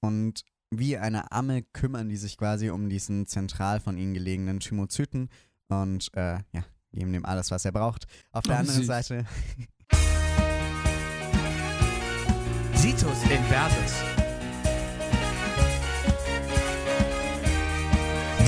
Und 0.00 0.42
wie 0.70 0.96
eine 0.96 1.32
Amme 1.32 1.62
kümmern 1.62 2.08
die 2.08 2.16
sich 2.16 2.36
quasi 2.38 2.70
um 2.70 2.88
diesen 2.88 3.26
zentral 3.26 3.80
von 3.80 3.98
ihnen 3.98 4.14
gelegenen 4.14 4.60
Thymozyten 4.60 5.28
und 5.68 6.10
äh, 6.14 6.38
ja, 6.52 6.64
geben 6.92 7.12
ihm 7.14 7.24
alles, 7.24 7.50
was 7.50 7.64
er 7.64 7.72
braucht. 7.72 8.06
Auf 8.32 8.44
der 8.44 8.56
Oh, 8.56 8.58
anderen 8.60 8.78
süß. 8.78 8.86
Seite 8.86 9.26
Situs 12.74 13.22
Inversus. 13.24 13.94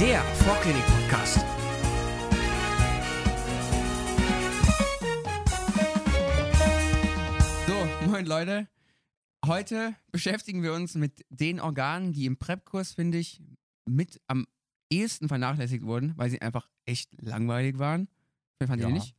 Der 0.01 0.21
Vorklinik-Podcast. 0.45 1.39
So, 7.67 8.09
moin 8.09 8.27
Leute. 8.27 8.67
Heute 9.45 9.95
beschäftigen 10.13 10.63
wir 10.63 10.73
uns 10.73 10.95
mit 10.95 11.25
den 11.31 11.59
Organen, 11.61 12.13
die 12.13 12.27
im 12.27 12.37
Prep-Kurs, 12.37 12.93
finde 12.93 13.19
ich, 13.19 13.41
mit 13.87 14.21
am 14.29 14.47
ehesten 14.91 15.27
vernachlässigt 15.29 15.85
wurden, 15.85 16.13
weil 16.17 16.31
sie 16.31 16.41
einfach 16.41 16.69
echt 16.85 17.11
langweilig 17.21 17.79
waren. 17.79 18.09
Fand 18.65 18.81
ihr 18.81 18.89
Ja. 18.89 18.95
nicht? 18.95 19.17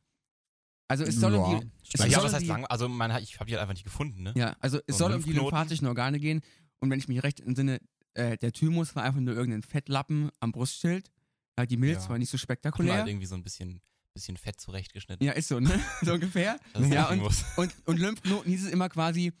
Also 0.88 1.04
es 1.04 1.16
soll 1.16 1.34
Ja, 1.34 1.38
um 1.40 1.60
die, 1.60 1.66
es 1.82 1.88
stimmt. 1.90 2.10
ja, 2.10 2.16
soll 2.16 2.24
was 2.24 2.32
um 2.32 2.36
heißt 2.36 2.46
lang? 2.46 2.64
Also 2.66 2.88
man, 2.88 3.22
ich 3.22 3.38
habe 3.38 3.46
die 3.46 3.52
halt 3.54 3.62
einfach 3.62 3.74
nicht 3.74 3.84
gefunden, 3.84 4.22
ne? 4.22 4.32
Ja, 4.36 4.56
also 4.60 4.78
es 4.86 4.96
So 4.96 5.04
soll 5.08 5.14
um 5.14 5.22
die 5.22 5.32
lymphatischen 5.32 5.86
Organe 5.86 6.18
gehen. 6.20 6.40
Und 6.80 6.90
wenn 6.90 6.98
ich 6.98 7.08
mich 7.08 7.22
recht 7.22 7.40
entsinne, 7.40 7.80
äh, 8.14 8.36
der 8.38 8.52
Thymus 8.52 8.94
war 8.96 9.02
einfach 9.02 9.20
nur 9.20 9.34
irgendein 9.34 9.62
Fettlappen 9.62 10.30
am 10.40 10.52
Brustschild. 10.52 11.10
Ja, 11.58 11.66
die 11.66 11.76
Milz 11.76 12.04
Ja. 12.04 12.10
war 12.10 12.18
nicht 12.18 12.30
so 12.30 12.38
spektakulär. 12.38 12.94
halt 12.94 13.08
irgendwie 13.08 13.26
so 13.26 13.34
ein 13.34 13.42
bisschen, 13.42 13.80
bisschen 14.14 14.36
fett 14.38 14.60
zurechtgeschnitten. 14.60 15.26
Ja, 15.26 15.32
ist 15.32 15.48
so, 15.48 15.60
ne? 15.60 15.68
so 16.02 16.14
ungefähr. 16.14 16.58
Ja, 16.90 17.08
und, 17.10 17.20
und, 17.56 17.74
und 17.86 17.98
Lymphknoten 17.98 18.50
hieß 18.50 18.64
es 18.66 18.70
immer 18.72 18.88
quasi 18.88 19.32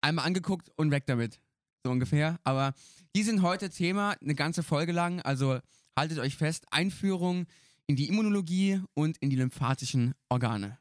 einmal 0.00 0.26
angeguckt 0.26 0.70
und 0.76 0.90
weg 0.90 1.06
damit. 1.06 1.40
So 1.84 1.90
ungefähr. 1.90 2.38
Aber 2.44 2.74
die 3.16 3.22
sind 3.22 3.42
heute 3.42 3.70
Thema, 3.70 4.14
eine 4.20 4.34
ganze 4.34 4.62
Folge 4.62 4.92
lang. 4.92 5.20
Also 5.22 5.60
haltet 5.96 6.18
euch 6.18 6.36
fest, 6.36 6.66
Einführung 6.70 7.46
in 7.86 7.96
die 7.96 8.08
Immunologie 8.08 8.80
und 8.94 9.18
in 9.18 9.30
die 9.30 9.36
lymphatischen 9.36 10.14
Organe. 10.28 10.78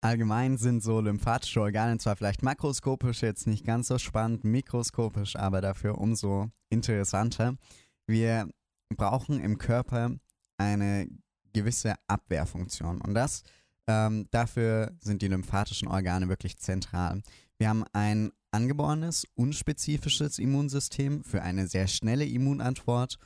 allgemein 0.00 0.56
sind 0.56 0.82
so 0.82 1.00
lymphatische 1.00 1.60
Organe 1.60 1.98
zwar 1.98 2.16
vielleicht 2.16 2.42
makroskopisch 2.42 3.22
jetzt 3.22 3.46
nicht 3.46 3.64
ganz 3.64 3.88
so 3.88 3.98
spannend, 3.98 4.44
mikroskopisch 4.44 5.36
aber 5.36 5.60
dafür 5.60 5.98
umso 5.98 6.50
interessanter. 6.70 7.56
Wir 8.06 8.48
brauchen 8.96 9.40
im 9.40 9.58
Körper 9.58 10.16
eine 10.58 11.08
gewisse 11.52 11.94
Abwehrfunktion 12.06 13.00
und 13.00 13.14
das 13.14 13.42
ähm, 13.88 14.26
dafür 14.30 14.96
sind 15.00 15.22
die 15.22 15.28
lymphatischen 15.28 15.88
Organe 15.88 16.28
wirklich 16.28 16.58
zentral. 16.58 17.22
Wir 17.58 17.70
haben 17.70 17.84
ein 17.92 18.32
angeborenes, 18.50 19.26
unspezifisches 19.34 20.38
Immunsystem 20.38 21.24
für 21.24 21.42
eine 21.42 21.66
sehr 21.66 21.86
schnelle 21.86 22.26
Immunantwort 22.26 23.18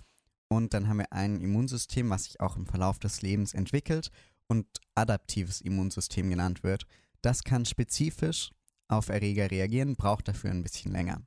und 0.48 0.72
dann 0.72 0.88
haben 0.88 0.98
wir 0.98 1.12
ein 1.12 1.40
Immunsystem, 1.40 2.10
was 2.10 2.24
sich 2.24 2.40
auch 2.40 2.56
im 2.56 2.66
Verlauf 2.66 2.98
des 2.98 3.22
Lebens 3.22 3.54
entwickelt 3.54 4.10
und 4.48 4.66
adaptives 4.94 5.60
Immunsystem 5.60 6.30
genannt 6.30 6.62
wird. 6.62 6.86
Das 7.22 7.44
kann 7.44 7.64
spezifisch 7.64 8.50
auf 8.88 9.08
Erreger 9.08 9.50
reagieren, 9.50 9.96
braucht 9.96 10.28
dafür 10.28 10.50
ein 10.50 10.62
bisschen 10.62 10.92
länger. 10.92 11.22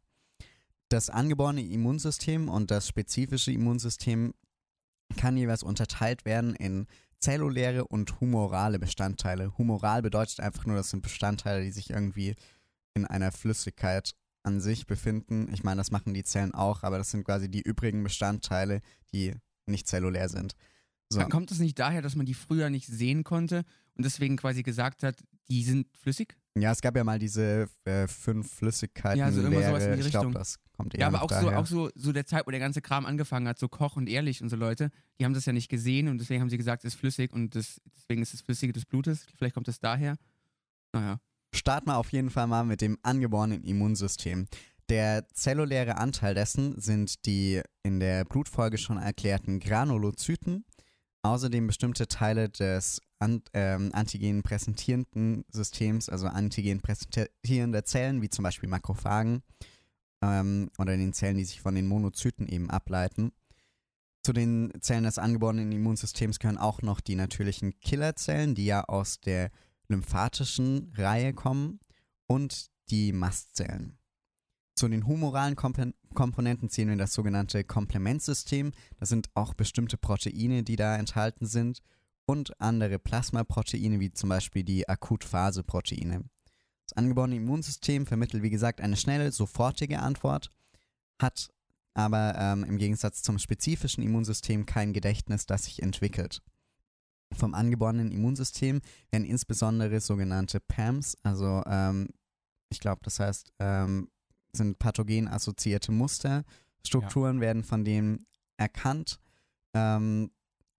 Das 0.90 1.10
angeborene 1.10 1.64
Immunsystem 1.64 2.50
und 2.50 2.72
das 2.72 2.88
spezifische 2.88 3.52
Immunsystem 3.52 4.34
kann 5.18 5.38
jeweils 5.38 5.64
unterteilt 5.64 6.26
werden 6.26 6.56
in 6.56 6.88
zelluläre 7.20 7.86
und 7.86 8.20
humorale 8.20 8.80
Bestandteile. 8.80 9.58
Humoral 9.58 10.02
bedeutet 10.02 10.40
einfach 10.42 10.66
nur, 10.66 10.76
das 10.76 10.90
sind 10.90 11.02
Bestandteile, 11.02 11.64
die 11.64 11.72
sich 11.72 11.90
irgendwie 11.90 12.36
in 12.94 13.06
einer 13.06 13.32
Flüssigkeit 13.32 14.16
an 14.44 14.60
sich 14.60 14.86
befinden. 14.86 15.50
Ich 15.54 15.64
meine, 15.64 15.78
das 15.78 15.92
machen 15.92 16.14
die 16.14 16.24
Zellen 16.24 16.54
auch, 16.54 16.84
aber 16.84 16.98
das 16.98 17.12
sind 17.12 17.24
quasi 17.24 17.50
die 17.50 17.62
übrigen 17.62 18.04
Bestandteile, 18.04 18.82
die 19.14 19.34
nicht 19.66 19.88
zellulär 19.88 20.30
sind. 20.30 20.56
So. 21.10 21.20
Dann 21.20 21.30
Kommt 21.30 21.52
es 21.52 21.60
nicht 21.60 21.80
daher, 21.80 22.02
dass 22.02 22.16
man 22.16 22.26
die 22.26 22.34
früher 22.34 22.70
nicht 22.70 22.88
sehen 22.88 23.24
konnte 23.24 23.64
und 23.96 24.06
deswegen 24.06 24.36
quasi 24.36 24.64
gesagt 24.64 25.04
hat, 25.04 25.16
die 25.50 25.64
sind 25.64 25.88
flüssig? 25.98 26.36
Ja, 26.58 26.72
es 26.72 26.82
gab 26.82 26.96
ja 26.96 27.04
mal 27.04 27.20
diese 27.20 27.68
äh, 27.86 28.08
fünf 28.08 28.52
Flüssigkeiten. 28.52 29.20
Ja, 29.20 29.32
so 29.32 29.42
irgendwas 29.42 29.66
sowas 29.66 29.84
in 29.84 29.90
die 29.92 29.96
Lehre. 29.98 30.08
Ich 30.08 30.12
glaube, 30.12 30.28
Richtung. 30.28 30.40
das 30.40 30.60
kommt 30.72 30.94
eher 30.94 31.02
Ja, 31.02 31.08
aber 31.08 31.24
auch 31.24 31.30
so, 31.30 31.46
daher. 31.46 31.60
auch 31.60 31.66
so, 31.66 31.90
so 31.96 32.12
der 32.12 32.26
Zeit, 32.26 32.46
wo 32.46 32.52
der 32.52 32.60
ganze 32.60 32.82
Kram 32.82 33.06
angefangen 33.06 33.48
hat, 33.48 33.60
so 33.60 33.68
Koch 33.68 33.96
und 33.96 34.08
Ehrlich 34.08 34.42
und 34.42 34.50
so 34.50 34.56
Leute, 34.56 34.90
die 35.20 35.26
haben 35.26 35.34
das 35.34 35.46
ja 35.46 35.54
nicht 35.54 35.70
gesehen 35.70 36.08
und 36.08 36.20
deswegen 36.20 36.42
haben 36.42 36.50
sie 36.50 36.58
gesagt, 36.58 36.86
es 36.86 36.94
ist 36.94 37.00
flüssig 37.00 37.32
und 37.34 37.56
das, 37.56 37.82
deswegen 37.98 38.22
ist 38.22 38.34
es 38.34 38.42
Flüssige 38.42 38.74
des 38.74 38.86
Blutes. 38.86 39.26
Vielleicht 39.36 39.56
kommt 39.56 39.68
es 39.68 39.80
daher. 39.80 40.18
Naja. 40.92 41.20
Starten 41.54 41.90
wir 41.90 41.98
auf 41.98 42.12
jeden 42.12 42.30
Fall 42.30 42.48
mal 42.48 42.64
mit 42.64 42.82
dem 42.82 42.98
angeborenen 43.04 43.64
Immunsystem. 43.64 44.48
Der 44.90 45.28
zelluläre 45.34 45.98
Anteil 45.98 46.34
dessen 46.34 46.80
sind 46.80 47.26
die 47.26 47.62
in 47.84 48.00
der 48.00 48.26
Blutfolge 48.26 48.78
schon 48.78 48.98
erklärten 48.98 49.60
Granulozyten, 49.60 50.66
außerdem 51.22 51.68
bestimmte 51.68 52.08
Teile 52.08 52.50
des 52.50 53.02
an, 53.20 53.42
ähm, 53.54 53.92
antigen 53.94 54.44
präsentierenden 54.44 55.46
Systems, 55.50 56.10
also 56.10 56.28
antigen 56.28 56.82
präsentierende 56.82 57.84
Zellen, 57.84 58.22
wie 58.22 58.30
zum 58.30 58.44
Beispiel 58.44 58.68
Makrophagen 58.68 59.44
ähm, 60.22 60.70
oder 60.78 60.98
den 60.98 61.14
Zellen, 61.14 61.38
die 61.38 61.46
sich 61.46 61.62
von 61.62 61.76
den 61.76 61.88
Monozyten 61.88 62.48
eben 62.48 62.70
ableiten. 62.70 63.32
Zu 64.24 64.34
den 64.34 64.74
Zellen 64.82 65.04
des 65.04 65.20
angeborenen 65.20 65.72
Immunsystems 65.72 66.40
gehören 66.40 66.58
auch 66.58 66.82
noch 66.82 67.00
die 67.00 67.16
natürlichen 67.16 67.80
Killerzellen, 67.80 68.56
die 68.56 68.66
ja 68.66 68.84
aus 68.86 69.20
der 69.20 69.52
lymphatischen 69.88 70.92
Reihe 70.96 71.34
kommen 71.34 71.80
und 72.28 72.72
die 72.90 73.12
Mastzellen. 73.14 73.98
Zu 74.76 74.88
den 74.88 75.06
humoralen 75.06 75.56
Kompen 75.56 75.94
Komponenten 76.14 76.70
zählen 76.70 76.90
wir 76.90 76.98
das 76.98 77.14
sogenannte 77.14 77.64
Komplementsystem. 77.64 78.72
Das 79.00 79.10
sind 79.10 79.30
auch 79.34 79.54
bestimmte 79.54 79.98
Proteine, 79.98 80.64
die 80.64 80.76
da 80.76 80.96
enthalten 80.96 81.46
sind 81.46 81.82
und 82.26 82.60
andere 82.62 83.00
Plasmaproteine, 83.00 84.00
wie 84.00 84.12
zum 84.12 84.30
Beispiel 84.30 84.64
die 84.64 84.88
Akutphase-Proteine. 84.88 86.24
Das 86.86 86.98
angeborene 86.98 87.36
Immunsystem 87.38 88.06
vermittelt, 88.06 88.44
wie 88.44 88.50
gesagt, 88.50 88.82
eine 88.82 88.98
schnelle, 88.98 89.32
sofortige 89.32 90.00
Antwort, 90.00 90.52
hat 91.20 91.50
aber 91.94 92.36
ähm, 92.38 92.64
im 92.64 92.78
Gegensatz 92.78 93.22
zum 93.22 93.40
spezifischen 93.40 94.04
Immunsystem 94.04 94.66
kein 94.66 94.94
Gedächtnis, 94.94 95.46
das 95.46 95.66
sich 95.66 95.82
entwickelt. 95.82 96.42
Vom 97.36 97.54
angeborenen 97.54 98.12
Immunsystem 98.12 98.82
werden 99.12 99.26
insbesondere 99.26 100.00
sogenannte 100.00 100.60
PAMs, 100.60 101.18
also 101.24 101.64
ähm, 101.66 102.10
ich 102.70 102.80
glaube, 102.80 103.02
das 103.04 103.20
heißt, 103.20 103.54
ähm, 103.60 104.10
sind 104.52 104.80
pathogen 104.80 105.28
assoziierte 105.28 105.92
Muster. 105.92 106.44
Strukturen 106.86 107.40
werden 107.40 107.64
von 107.64 107.86
denen 107.86 108.26
erkannt. 108.58 109.20
Ähm, 109.74 110.32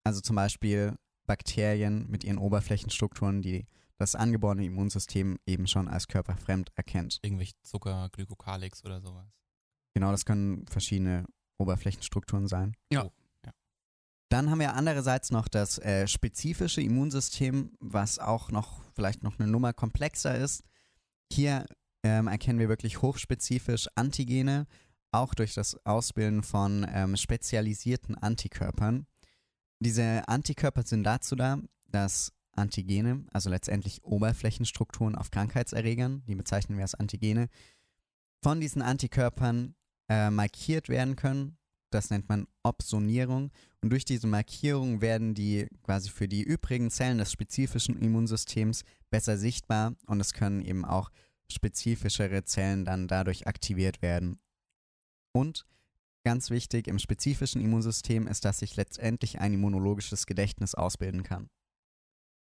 also 0.05 0.21
zum 0.21 0.37
Beispiel 0.37 0.97
Bakterien 1.27 2.11
mit 2.11 2.25
ihren 2.25 2.39
Oberflächenstrukturen, 2.39 3.43
die 3.43 3.67
das 3.97 4.15
angeborene 4.15 4.65
Immunsystem 4.65 5.39
eben 5.47 5.67
schon 5.67 5.89
als 5.89 6.09
körperfremd 6.09 6.73
erkennt. 6.75 7.21
Irgendwelche 7.23 7.55
Zucker, 7.63 8.09
Glykokalix 8.13 8.85
oder 8.85 9.01
sowas. 9.01 9.27
Genau, 9.95 10.11
das 10.11 10.25
können 10.25 10.67
verschiedene 10.67 11.25
Oberflächenstrukturen 11.59 12.49
sein. 12.49 12.75
Ja. 12.93 13.03
Oh, 13.03 13.07
ja. 13.07 13.13
Dann 14.29 14.51
haben 14.51 14.61
wir 14.61 14.75
andererseits 14.75 15.31
noch 15.31 15.49
das 15.49 15.79
äh, 15.79 16.07
spezifische 16.07 16.81
Immunsystem, 16.81 17.77
was 17.81 18.19
auch 18.19 18.51
noch 18.51 18.83
vielleicht 18.95 19.23
noch 19.23 19.39
eine 19.39 19.49
Nummer 19.49 19.73
komplexer 19.73 20.37
ist. 20.37 20.65
Hier 21.33 21.67
ähm, 22.03 22.27
erkennen 22.27 22.59
wir 22.59 22.69
wirklich 22.69 23.03
hochspezifisch 23.03 23.89
Antigene, 23.95 24.67
auch 25.13 25.35
durch 25.35 25.55
das 25.55 25.77
Ausbilden 25.87 26.43
von 26.43 26.87
ähm, 26.93 27.17
spezialisierten 27.17 28.17
Antikörpern. 28.17 29.07
Diese 29.79 30.27
Antikörper 30.29 30.83
sind 30.83 31.05
dazu 31.05 31.37
da, 31.37 31.59
dass 31.89 32.33
Antigene, 32.53 33.25
also 33.33 33.51
letztendlich 33.51 34.05
Oberflächenstrukturen 34.05 35.17
auf 35.17 35.31
Krankheitserregern, 35.31 36.23
die 36.27 36.35
bezeichnen 36.35 36.77
wir 36.79 36.85
als 36.85 36.95
Antigene, 36.95 37.49
von 38.43 38.61
diesen 38.61 38.83
Antikörpern 38.83 39.75
äh, 40.09 40.31
markiert 40.31 40.89
werden 40.89 41.17
können. 41.17 41.57
Das 41.91 42.11
nennt 42.11 42.29
man 42.29 42.47
Opsonierung. 42.63 43.51
Und 43.85 43.91
durch 43.91 44.07
diese 44.07 44.27
Markierung 44.27 45.03
werden 45.03 45.35
die 45.35 45.67
quasi 45.83 46.09
für 46.09 46.27
die 46.27 46.43
übrigen 46.43 46.91
Zellen 46.91 47.19
des 47.19 47.31
spezifischen 47.31 48.01
Immunsystems 48.01 48.83
besser 49.11 49.37
sichtbar 49.37 49.95
und 50.07 50.21
es 50.21 50.33
können 50.33 50.63
eben 50.63 50.87
auch 50.87 51.11
spezifischere 51.53 52.45
Zellen 52.45 52.87
dann 52.87 53.09
dadurch 53.09 53.47
aktiviert 53.47 54.01
werden. 54.01 54.41
Und 55.33 55.67
ganz 56.25 56.49
wichtig 56.49 56.89
im 56.89 56.99
spezifischen 56.99 57.61
Immunsystem 57.61 58.27
ist, 58.27 58.47
dass 58.47 58.61
sich 58.61 58.75
letztendlich 58.77 59.41
ein 59.41 59.53
immunologisches 59.53 60.25
Gedächtnis 60.25 60.75
ausbilden 60.75 61.23
kann. 61.23 61.51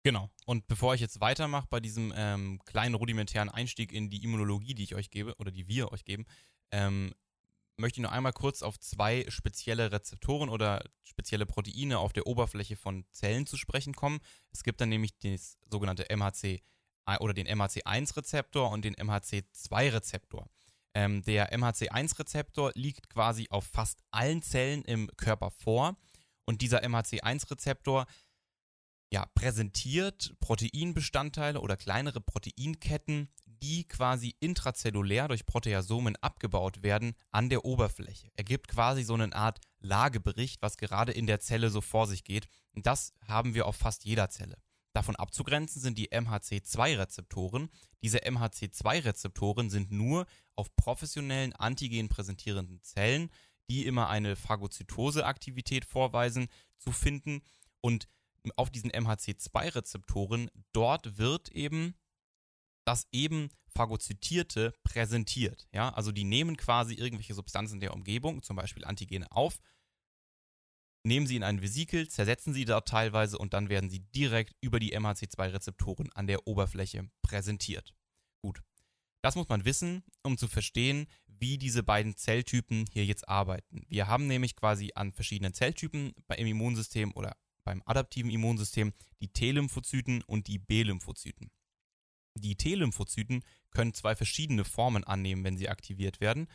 Genau. 0.05 0.31
Und 0.47 0.69
bevor 0.69 0.95
ich 0.95 1.01
jetzt 1.01 1.21
weitermache 1.21 1.67
bei 1.69 1.81
diesem 1.81 2.13
ähm, 2.15 2.61
kleinen 2.65 2.95
rudimentären 2.95 3.49
Einstieg 3.49 3.91
in 3.91 4.09
die 4.09 4.23
Immunologie, 4.23 4.77
die 4.77 4.85
ich 4.85 4.95
euch 4.95 5.11
gebe 5.11 5.35
oder 5.39 5.51
die 5.51 5.67
wir 5.67 5.91
euch 5.91 6.05
geben, 6.05 6.27
ähm, 6.71 7.13
möchte 7.77 8.01
ich 8.01 8.03
noch 8.03 8.13
einmal 8.13 8.33
kurz 8.33 8.63
auf 8.63 8.79
zwei 8.79 9.25
spezielle 9.29 9.93
Rezeptoren 9.93 10.49
oder 10.49 10.85
spezielle 11.03 11.47
Proteine 11.47 11.99
auf 11.99 12.13
der 12.13 12.27
Oberfläche 12.27 12.77
von 12.77 13.05
Zellen 13.11 13.47
zu 13.47 13.57
sprechen 13.57 13.95
kommen. 13.95 14.21
Es 14.53 14.63
gibt 14.63 14.81
dann 14.81 14.89
nämlich 14.89 15.19
das 15.19 15.59
sogenannte 15.71 16.07
MHC 16.15 16.63
oder 17.21 17.35
den 17.35 17.47
MHC1-Rezeptor 17.47 18.71
und 18.71 18.85
den 18.85 18.95
MHC2-Rezeptor. 18.95 20.49
Ähm, 20.95 21.23
der 21.23 21.53
MHC1-Rezeptor 21.53 22.73
liegt 22.75 23.11
quasi 23.11 23.49
auf 23.51 23.67
fast 23.67 24.03
allen 24.11 24.43
Zellen 24.43 24.83
im 24.85 25.11
Körper 25.17 25.51
vor. 25.51 25.97
Und 26.47 26.63
dieser 26.63 26.83
MHC1-Rezeptor 26.85 28.07
ja, 29.15 29.27
präsentiert 29.37 30.35
Proteinbestandteile 30.41 31.61
oder 31.61 31.77
kleinere 31.77 32.21
Proteinketten, 32.21 33.29
die 33.47 33.85
quasi 33.87 34.35
intrazellulär 34.41 35.29
durch 35.29 35.47
Proteasomen 35.47 36.17
abgebaut 36.17 36.83
werden 36.83 37.15
an 37.31 37.49
der 37.49 37.65
Oberfläche. 37.65 38.33
Er 38.35 38.43
gibt 38.43 38.67
quasi 38.67 39.05
so 39.05 39.15
eine 39.15 39.33
Art 39.33 39.61
Lagebericht, 39.79 40.63
was 40.63 40.79
gerade 40.79 41.13
in 41.13 41.29
der 41.29 41.39
Zelle 41.39 41.71
so 41.71 41.81
vor 41.81 42.09
sich 42.09 42.25
geht. 42.25 42.49
Und 42.73 42.87
das 42.87 43.13
haben 43.29 43.55
wir 43.55 43.67
auf 43.67 43.77
fast 43.77 44.05
jeder 44.05 44.31
Zelle. 44.31 44.57
Davon 44.93 45.15
abzugrenzen 45.15 45.81
sind 45.81 45.97
die 45.97 46.11
MHC2-Rezeptoren. 46.11 47.71
Diese 48.03 48.19
MHC2-Rezeptoren 48.19 49.71
sind 49.71 49.93
nur 49.93 50.27
auf 50.57 50.75
professionellen 50.75 51.53
Antigen 51.53 52.09
präsentierenden 52.09 52.83
Zellen, 52.83 53.31
die 53.71 53.87
immer 53.87 54.09
eine 54.09 54.35
Phagozytose-Aktivität 54.35 55.85
vorweisen, 55.85 56.49
zu 56.79 56.91
finden. 56.91 57.43
Und 57.81 58.09
auf 58.57 58.71
diesen 58.71 58.91
MHC2-Rezeptoren, 58.91 60.51
dort 60.73 61.19
wird 61.19 61.51
eben 61.51 61.95
das 62.87 63.07
eben 63.13 63.49
phagozytierte 63.69 64.73
präsentiert. 64.85 65.67
Ja? 65.73 65.91
Also 65.91 66.13
die 66.13 66.25
nehmen 66.25 66.57
quasi 66.57 66.95
irgendwelche 66.95 67.35
Substanzen 67.35 67.81
der 67.81 67.95
Umgebung, 67.95 68.43
zum 68.43 68.57
Beispiel 68.57 68.85
Antigene, 68.85 69.31
auf, 69.33 69.61
nehmen 71.05 71.27
sie 71.27 71.37
in 71.37 71.43
ein 71.43 71.63
Vesikel, 71.63 72.09
zersetzen 72.09 72.55
sie 72.55 72.65
dort 72.65 72.89
teilweise 72.89 73.39
und 73.39 73.53
dann 73.55 73.69
werden 73.69 73.91
sie 73.91 74.01
direkt 74.01 74.55
über 74.61 74.79
die 74.81 74.97
MHC2-Rezeptoren 74.97 76.11
an 76.13 76.27
der 76.27 76.47
Oberfläche 76.47 77.11
präsentiert. 77.23 77.95
Gut. 78.43 78.63
Das 79.23 79.37
muss 79.37 79.49
man 79.49 79.65
wissen, 79.65 80.05
um 80.23 80.37
zu 80.37 80.49
verstehen, 80.49 81.07
wie 81.27 81.57
diese 81.57 81.83
beiden 81.83 82.17
Zelltypen 82.17 82.85
hier 82.93 83.07
jetzt 83.07 83.29
arbeiten. 83.29 83.87
Wir 83.89 84.07
haben 84.07 84.27
nämlich 84.27 84.55
quasi 84.55 84.93
an 84.95 85.13
verschiedenen 85.13 85.55
Zelltypen 85.55 86.13
im 86.37 86.47
Immunsystem 86.47 87.13
oder 87.15 87.37
beim 87.65 87.83
adaptiven 87.87 88.31
Immunsystem 88.31 88.93
die 89.21 89.29
T-Lymphozyten 89.29 90.23
und 90.23 90.47
die 90.47 90.59
B-Lymphozyten. 90.59 91.51
Die 92.37 92.57
T-Lymphozyten 92.57 93.45
können 93.71 93.95
zwei 93.95 94.15
verschiedene 94.17 94.65
Formen 94.65 95.05
annehmen, 95.05 95.45
wenn 95.45 95.57
sie 95.57 95.69
aktiviert 95.69 96.21
werden. 96.21 96.49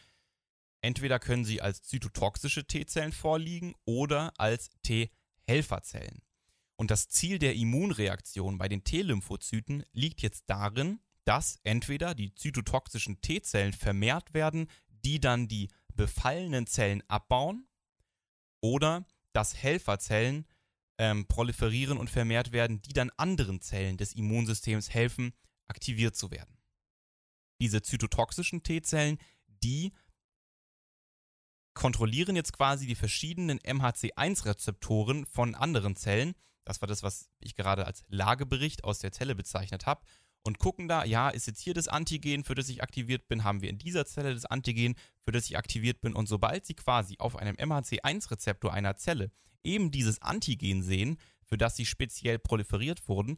Entweder 0.81 1.19
können 1.19 1.45
sie 1.45 1.61
als 1.61 1.83
zytotoxische 1.83 2.65
T-Zellen 2.65 3.11
vorliegen 3.11 3.73
oder 3.85 4.33
als 4.37 4.69
T-Helferzellen. 4.83 6.21
Und 6.75 6.91
das 6.91 7.09
Ziel 7.09 7.39
der 7.39 7.55
Immunreaktion 7.55 8.57
bei 8.57 8.69
den 8.69 8.83
T-Lymphozyten 8.83 9.83
liegt 9.91 10.21
jetzt 10.21 10.45
darin, 10.47 11.01
dass 11.25 11.59
entweder 11.63 12.15
die 12.15 12.33
zytotoxischen 12.33 13.19
T-Zellen 13.21 13.73
vermehrt 13.73 14.33
werden, 14.33 14.67
die 14.87 15.19
dann 15.19 15.47
die 15.47 15.69
befallenen 15.93 16.67
Zellen 16.67 17.03
abbauen, 17.09 17.67
oder 18.61 19.05
dass 19.33 19.55
Helferzellen 19.55 20.45
ähm, 20.99 21.25
proliferieren 21.27 21.97
und 21.97 22.09
vermehrt 22.09 22.51
werden, 22.51 22.81
die 22.81 22.93
dann 22.93 23.09
anderen 23.17 23.61
Zellen 23.61 23.97
des 23.97 24.13
Immunsystems 24.13 24.93
helfen, 24.93 25.33
aktiviert 25.67 26.15
zu 26.15 26.29
werden. 26.29 26.57
Diese 27.61 27.81
zytotoxischen 27.81 28.63
T-Zellen, 28.63 29.17
die 29.47 29.93
kontrollieren 31.73 32.35
jetzt 32.35 32.51
quasi 32.53 32.85
die 32.85 32.95
verschiedenen 32.95 33.59
MHC1-Rezeptoren 33.59 35.25
von 35.25 35.55
anderen 35.55 35.95
Zellen. 35.95 36.35
Das 36.65 36.81
war 36.81 36.87
das, 36.87 37.01
was 37.01 37.29
ich 37.39 37.55
gerade 37.55 37.85
als 37.85 38.03
Lagebericht 38.09 38.83
aus 38.83 38.99
der 38.99 39.13
Zelle 39.13 39.35
bezeichnet 39.35 39.85
habe. 39.85 40.01
Und 40.43 40.57
gucken 40.57 40.87
da, 40.87 41.03
ja, 41.03 41.29
ist 41.29 41.47
jetzt 41.47 41.59
hier 41.59 41.73
das 41.73 41.87
Antigen, 41.87 42.43
für 42.43 42.55
das 42.55 42.69
ich 42.69 42.81
aktiviert 42.81 43.27
bin, 43.27 43.43
haben 43.43 43.61
wir 43.61 43.69
in 43.69 43.77
dieser 43.77 44.05
Zelle 44.05 44.33
das 44.33 44.45
Antigen, 44.45 44.95
für 45.23 45.31
das 45.31 45.45
ich 45.45 45.57
aktiviert 45.57 46.01
bin. 46.01 46.13
Und 46.13 46.27
sobald 46.27 46.65
sie 46.65 46.75
quasi 46.75 47.17
auf 47.19 47.35
einem 47.35 47.55
MHC1-Rezeptor 47.55 48.73
einer 48.73 48.95
Zelle 48.95 49.31
eben 49.63 49.91
dieses 49.91 50.21
Antigen 50.21 50.81
sehen, 50.81 51.17
für 51.43 51.57
das 51.57 51.75
sie 51.75 51.85
speziell 51.85 52.39
proliferiert 52.39 53.07
wurden, 53.07 53.37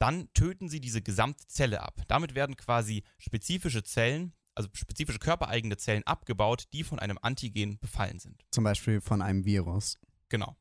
dann 0.00 0.32
töten 0.32 0.68
sie 0.68 0.80
diese 0.80 1.02
gesamte 1.02 1.46
Zelle 1.46 1.82
ab. 1.82 2.02
Damit 2.08 2.34
werden 2.34 2.56
quasi 2.56 3.04
spezifische 3.18 3.82
Zellen, 3.82 4.32
also 4.54 4.68
spezifische 4.72 5.18
körpereigene 5.18 5.76
Zellen 5.76 6.02
abgebaut, 6.04 6.64
die 6.72 6.82
von 6.82 6.98
einem 6.98 7.18
Antigen 7.20 7.78
befallen 7.78 8.18
sind. 8.18 8.42
Zum 8.50 8.64
Beispiel 8.64 9.00
von 9.00 9.22
einem 9.22 9.44
Virus. 9.44 9.98
Genau. 10.28 10.56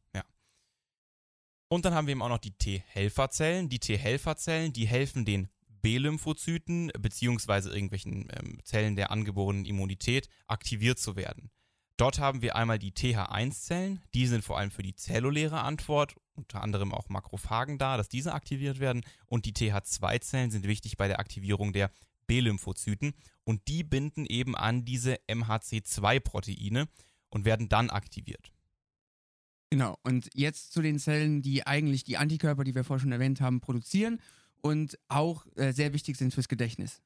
Und 1.69 1.85
dann 1.85 1.93
haben 1.93 2.07
wir 2.07 2.11
eben 2.13 2.21
auch 2.23 2.29
noch 2.29 2.39
die 2.39 2.57
T-Helferzellen. 2.57 3.69
Die 3.69 3.79
T-Helferzellen, 3.79 4.73
die 4.73 4.87
helfen 4.87 5.23
den 5.23 5.49
B-Lymphozyten 5.81 6.91
beziehungsweise 6.99 7.71
irgendwelchen 7.71 8.27
ähm, 8.31 8.59
Zellen 8.63 8.95
der 8.95 9.11
angeborenen 9.11 9.65
Immunität 9.65 10.27
aktiviert 10.47 10.99
zu 10.99 11.15
werden. 11.15 11.51
Dort 11.95 12.19
haben 12.19 12.41
wir 12.41 12.55
einmal 12.55 12.79
die 12.79 12.91
TH1-Zellen, 12.91 14.01
die 14.13 14.25
sind 14.25 14.43
vor 14.43 14.57
allem 14.57 14.71
für 14.71 14.83
die 14.83 14.95
zelluläre 14.95 15.61
Antwort, 15.61 16.15
unter 16.33 16.61
anderem 16.63 16.93
auch 16.93 17.09
Makrophagen 17.09 17.77
da, 17.77 17.97
dass 17.97 18.09
diese 18.09 18.33
aktiviert 18.33 18.79
werden. 18.79 19.03
Und 19.27 19.45
die 19.45 19.53
TH2-Zellen 19.53 20.49
sind 20.49 20.65
wichtig 20.65 20.97
bei 20.97 21.07
der 21.07 21.19
Aktivierung 21.19 21.71
der 21.71 21.91
B-Lymphozyten 22.25 23.13
und 23.43 23.67
die 23.67 23.83
binden 23.83 24.25
eben 24.25 24.55
an 24.55 24.85
diese 24.85 25.15
MHC2-Proteine 25.27 26.87
und 27.29 27.45
werden 27.45 27.69
dann 27.69 27.89
aktiviert. 27.89 28.53
Genau, 29.69 29.97
und 30.03 30.29
jetzt 30.33 30.73
zu 30.73 30.81
den 30.81 30.97
Zellen, 30.97 31.41
die 31.41 31.67
eigentlich 31.67 32.03
die 32.03 32.17
Antikörper, 32.17 32.63
die 32.63 32.73
wir 32.73 32.83
vorhin 32.83 33.01
schon 33.01 33.11
erwähnt 33.11 33.39
haben, 33.39 33.61
produzieren 33.61 34.19
und 34.61 34.97
auch 35.07 35.45
äh, 35.55 35.71
sehr 35.73 35.93
wichtig 35.93 36.17
sind 36.17 36.33
fürs 36.33 36.47
Gedächtnis. 36.47 37.01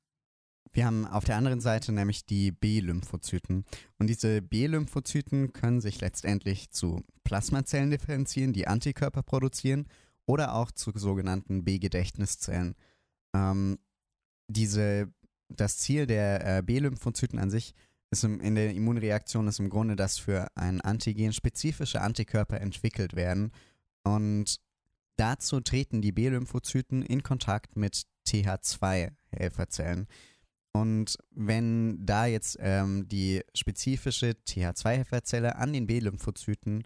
Wir 0.71 0.85
haben 0.85 1.05
auf 1.05 1.25
der 1.25 1.35
anderen 1.35 1.61
Seite 1.61 1.91
nämlich 1.91 2.25
die 2.25 2.51
B-Lymphozyten. 2.51 3.65
Und 3.99 4.07
diese 4.07 4.41
B-Lymphozyten 4.41 5.53
können 5.53 5.81
sich 5.81 6.01
letztendlich 6.01 6.71
zu 6.71 7.03
Plasmazellen 7.23 7.91
differenzieren, 7.91 8.53
die 8.53 8.67
Antikörper 8.67 9.21
produzieren, 9.23 9.87
oder 10.25 10.55
auch 10.55 10.71
zu 10.71 10.91
sogenannten 10.95 11.63
B-Gedächtniszellen. 11.63 12.75
Ähm, 13.35 13.77
diese, 14.47 15.11
das 15.49 15.77
Ziel 15.77 16.07
der 16.07 16.59
äh, 16.59 16.61
B-Lymphozyten 16.61 17.39
an 17.39 17.49
sich 17.49 17.69
ist 17.69 17.75
im, 18.21 18.39
in 18.39 18.53
der 18.53 18.71
Immunreaktion 18.75 19.47
ist 19.47 19.59
im 19.59 19.69
Grunde, 19.69 19.95
dass 19.95 20.19
für 20.19 20.47
ein 20.53 20.81
Antigen 20.81 21.33
spezifische 21.33 22.01
Antikörper 22.01 22.61
entwickelt 22.61 23.15
werden. 23.15 23.51
Und 24.03 24.59
dazu 25.15 25.59
treten 25.61 26.03
die 26.03 26.11
B-Lymphozyten 26.11 27.01
in 27.01 27.23
Kontakt 27.23 27.75
mit 27.75 28.03
TH2-Helferzellen. 28.27 30.05
Und 30.73 31.17
wenn 31.31 32.05
da 32.05 32.25
jetzt 32.25 32.57
ähm, 32.59 33.07
die 33.07 33.41
spezifische 33.55 34.35
TH2-Helferzelle 34.47 35.55
an 35.55 35.73
den 35.73 35.87
B-Lymphozyten 35.87 36.83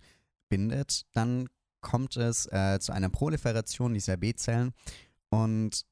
bindet, 0.50 1.06
dann 1.13 1.48
kommt 1.82 2.18
es 2.18 2.46
äh, 2.48 2.80
zu 2.80 2.92
einer 2.92 3.10
Proliferation 3.10 3.94
dieser 3.94 4.18
B-Zellen 4.18 4.74
und 5.30 5.86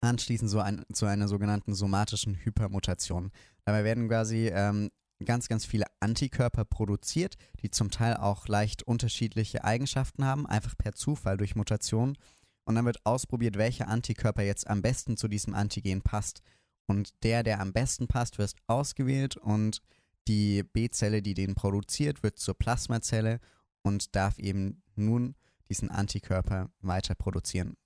anschließend 0.00 0.50
so 0.50 0.60
ein, 0.60 0.84
zu 0.92 1.06
einer 1.06 1.28
sogenannten 1.28 1.74
somatischen 1.74 2.34
Hypermutation. 2.34 3.30
Dabei 3.64 3.84
werden 3.84 4.08
quasi 4.08 4.48
ähm, 4.48 4.90
ganz, 5.24 5.48
ganz 5.48 5.64
viele 5.64 5.86
Antikörper 6.00 6.64
produziert, 6.64 7.36
die 7.62 7.70
zum 7.70 7.90
Teil 7.90 8.16
auch 8.16 8.48
leicht 8.48 8.82
unterschiedliche 8.82 9.64
Eigenschaften 9.64 10.24
haben, 10.24 10.46
einfach 10.46 10.76
per 10.76 10.92
Zufall 10.92 11.36
durch 11.36 11.54
Mutation. 11.54 12.16
Und 12.64 12.74
dann 12.74 12.84
wird 12.84 13.04
ausprobiert, 13.04 13.56
welcher 13.56 13.88
Antikörper 13.88 14.42
jetzt 14.42 14.68
am 14.68 14.82
besten 14.82 15.16
zu 15.16 15.28
diesem 15.28 15.54
Antigen 15.54 16.02
passt. 16.02 16.42
Und 16.86 17.10
der, 17.22 17.42
der 17.42 17.60
am 17.60 17.72
besten 17.72 18.08
passt, 18.08 18.38
wird 18.38 18.54
ausgewählt 18.66 19.36
und 19.36 19.80
die 20.28 20.62
B-Zelle, 20.62 21.22
die 21.22 21.34
den 21.34 21.54
produziert, 21.54 22.22
wird 22.22 22.38
zur 22.38 22.54
Plasmazelle 22.54 23.40
und 23.82 24.14
darf 24.14 24.38
eben 24.38 24.82
nun 24.94 25.34
diesen 25.68 25.90
Antikörper 25.90 26.70
weiter 26.80 27.14
produzieren. 27.14 27.76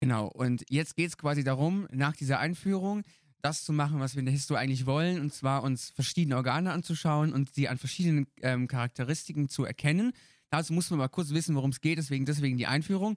Genau, 0.00 0.28
und 0.28 0.64
jetzt 0.68 0.96
geht 0.96 1.08
es 1.08 1.18
quasi 1.18 1.44
darum, 1.44 1.86
nach 1.90 2.16
dieser 2.16 2.38
Einführung 2.38 3.02
das 3.42 3.64
zu 3.64 3.72
machen, 3.72 4.00
was 4.00 4.14
wir 4.14 4.20
in 4.20 4.26
der 4.26 4.32
Histo 4.32 4.54
eigentlich 4.54 4.86
wollen, 4.86 5.20
und 5.20 5.32
zwar 5.32 5.62
uns 5.62 5.90
verschiedene 5.90 6.36
Organe 6.36 6.72
anzuschauen 6.72 7.32
und 7.32 7.54
sie 7.54 7.68
an 7.68 7.78
verschiedenen 7.78 8.26
ähm, 8.42 8.68
Charakteristiken 8.68 9.48
zu 9.48 9.64
erkennen. 9.64 10.12
Dazu 10.50 10.72
muss 10.72 10.90
man 10.90 10.98
mal 10.98 11.08
kurz 11.08 11.30
wissen, 11.30 11.54
worum 11.54 11.70
es 11.70 11.80
geht, 11.80 11.98
deswegen, 11.98 12.26
deswegen 12.26 12.56
die 12.56 12.66
Einführung. 12.66 13.16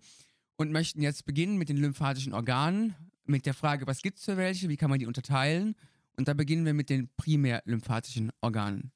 Und 0.55 0.71
möchten 0.71 1.01
jetzt 1.01 1.25
beginnen 1.25 1.57
mit 1.57 1.69
den 1.69 1.77
lymphatischen 1.77 2.33
Organen, 2.33 2.95
mit 3.25 3.45
der 3.45 3.55
Frage, 3.55 3.87
was 3.87 4.01
gibt 4.01 4.19
es 4.19 4.25
für 4.25 4.37
welche, 4.37 4.69
wie 4.69 4.77
kann 4.77 4.89
man 4.89 4.99
die 4.99 5.07
unterteilen? 5.07 5.75
Und 6.15 6.27
da 6.27 6.33
beginnen 6.33 6.65
wir 6.65 6.75
mit 6.75 6.89
den 6.89 7.09
primär 7.17 7.63
lymphatischen 7.65 8.31
Organen. 8.41 8.91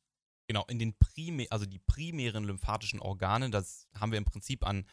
Genau, 0.48 0.65
in 0.67 0.79
den 0.79 0.93
primär, 0.98 1.48
also 1.50 1.65
die 1.65 1.79
primären 1.79 2.43
lymphatischen 2.43 3.00
Organe, 3.00 3.50
das 3.50 3.88
haben 4.00 4.12
wir 4.12 4.19
im 4.19 4.25
Prinzip 4.25 4.65
an 4.65 4.86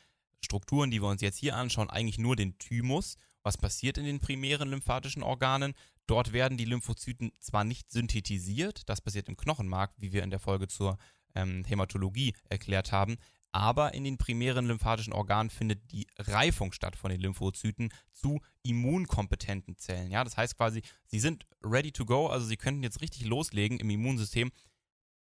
Strukturen, 0.42 0.90
die 0.90 1.00
wir 1.00 1.08
uns 1.08 1.20
jetzt 1.20 1.38
hier 1.38 1.56
anschauen, 1.56 1.90
eigentlich 1.90 2.18
nur 2.18 2.36
den 2.36 2.58
Thymus. 2.58 3.16
Was 3.42 3.58
passiert 3.58 3.98
in 3.98 4.04
den 4.04 4.20
primären 4.20 4.70
lymphatischen 4.70 5.22
Organen? 5.22 5.74
Dort 6.06 6.32
werden 6.32 6.58
die 6.58 6.66
Lymphozyten 6.66 7.32
zwar 7.40 7.64
nicht 7.64 7.90
synthetisiert, 7.90 8.88
das 8.88 9.00
passiert 9.00 9.28
im 9.28 9.37
Knochenmark, 9.37 9.92
wie 9.96 10.12
wir 10.12 10.23
in 10.23 10.30
der 10.30 10.40
Folge 10.40 10.68
zur 10.68 10.99
ähm, 11.34 11.64
Hämatologie 11.64 12.34
erklärt 12.49 12.92
haben, 12.92 13.16
aber 13.52 13.94
in 13.94 14.04
den 14.04 14.18
primären 14.18 14.66
lymphatischen 14.66 15.12
Organen 15.12 15.49
findet 15.49 15.92
die 15.92 16.08
Reifung 16.18 16.73
statt 16.73 16.96
von 16.96 17.11
den 17.11 17.20
Lymphozyten 17.20 17.90
zu 18.12 18.40
immunkompetenten 18.64 19.78
Zellen. 19.78 20.11
Ja, 20.11 20.25
das 20.25 20.37
heißt 20.37 20.56
quasi, 20.56 20.82
sie 21.06 21.20
sind 21.20 21.46
ready 21.62 21.92
to 21.92 22.04
go, 22.04 22.26
also 22.26 22.46
sie 22.46 22.56
könnten 22.56 22.82
jetzt 22.82 23.00
richtig 23.00 23.25
loslegen 23.26 23.78
im 23.78 23.90
Immunsystem, 23.90 24.50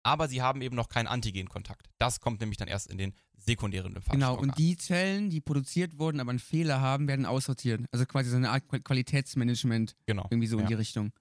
aber 0.04 0.28
sie 0.28 0.42
haben 0.42 0.62
eben 0.62 0.76
noch 0.76 0.90
keinen 0.90 1.08
Antigenkontakt. 1.08 1.88
Das 1.98 2.20
kommt 2.20 2.40
nämlich 2.42 2.58
dann 2.58 2.68
erst 2.68 2.88
in 2.88 2.98
den 2.98 3.14
sekundären 3.38 3.94
lymphatischen 3.94 4.20
Genau, 4.20 4.38
und 4.40 4.58
die 4.58 4.78
Zellen, 4.78 5.30
die 5.30 5.42
produziert 5.42 5.98
wurden, 5.98 6.20
aber 6.20 6.30
einen 6.30 6.40
Fehler 6.40 6.80
haben, 6.82 7.08
werden 7.08 7.26
aussortiert. 7.26 7.82
Also 7.92 8.06
quasi 8.06 8.30
so 8.30 8.36
eine 8.38 8.50
Art 8.52 8.64
Qual- 8.70 8.82
Qualitätsmanagement, 8.82 9.96
genau. 10.06 10.28
irgendwie 10.30 10.48
so 10.48 10.58
in 10.58 10.64
Ja. 10.64 10.68
die 10.70 10.74
Richtung. 10.76 11.12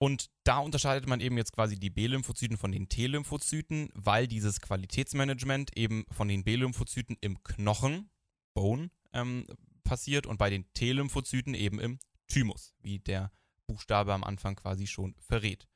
Und 0.00 0.30
da 0.44 0.58
unterscheidet 0.58 1.08
man 1.08 1.20
eben 1.20 1.36
jetzt 1.36 1.52
quasi 1.52 1.76
die 1.78 1.90
B-Lymphozyten 1.90 2.56
von 2.56 2.70
den 2.70 2.88
T-Lymphozyten, 2.88 3.90
weil 3.94 4.28
dieses 4.28 4.60
Qualitätsmanagement 4.60 5.76
eben 5.76 6.04
von 6.10 6.28
den 6.28 6.44
B-Lymphozyten 6.44 7.16
im 7.20 7.42
Knochen, 7.42 8.08
Bone, 8.54 8.90
ähm, 9.12 9.44
passiert 9.82 10.26
und 10.26 10.38
bei 10.38 10.50
den 10.50 10.72
T-Lymphozyten 10.74 11.54
eben 11.54 11.80
im 11.80 11.98
Thymus, 12.28 12.74
wie 12.80 13.00
der 13.00 13.32
Buchstabe 13.66 14.14
am 14.14 14.22
Anfang 14.22 14.54
quasi 14.54 14.86
schon 14.86 15.14
verrät. 15.18 15.66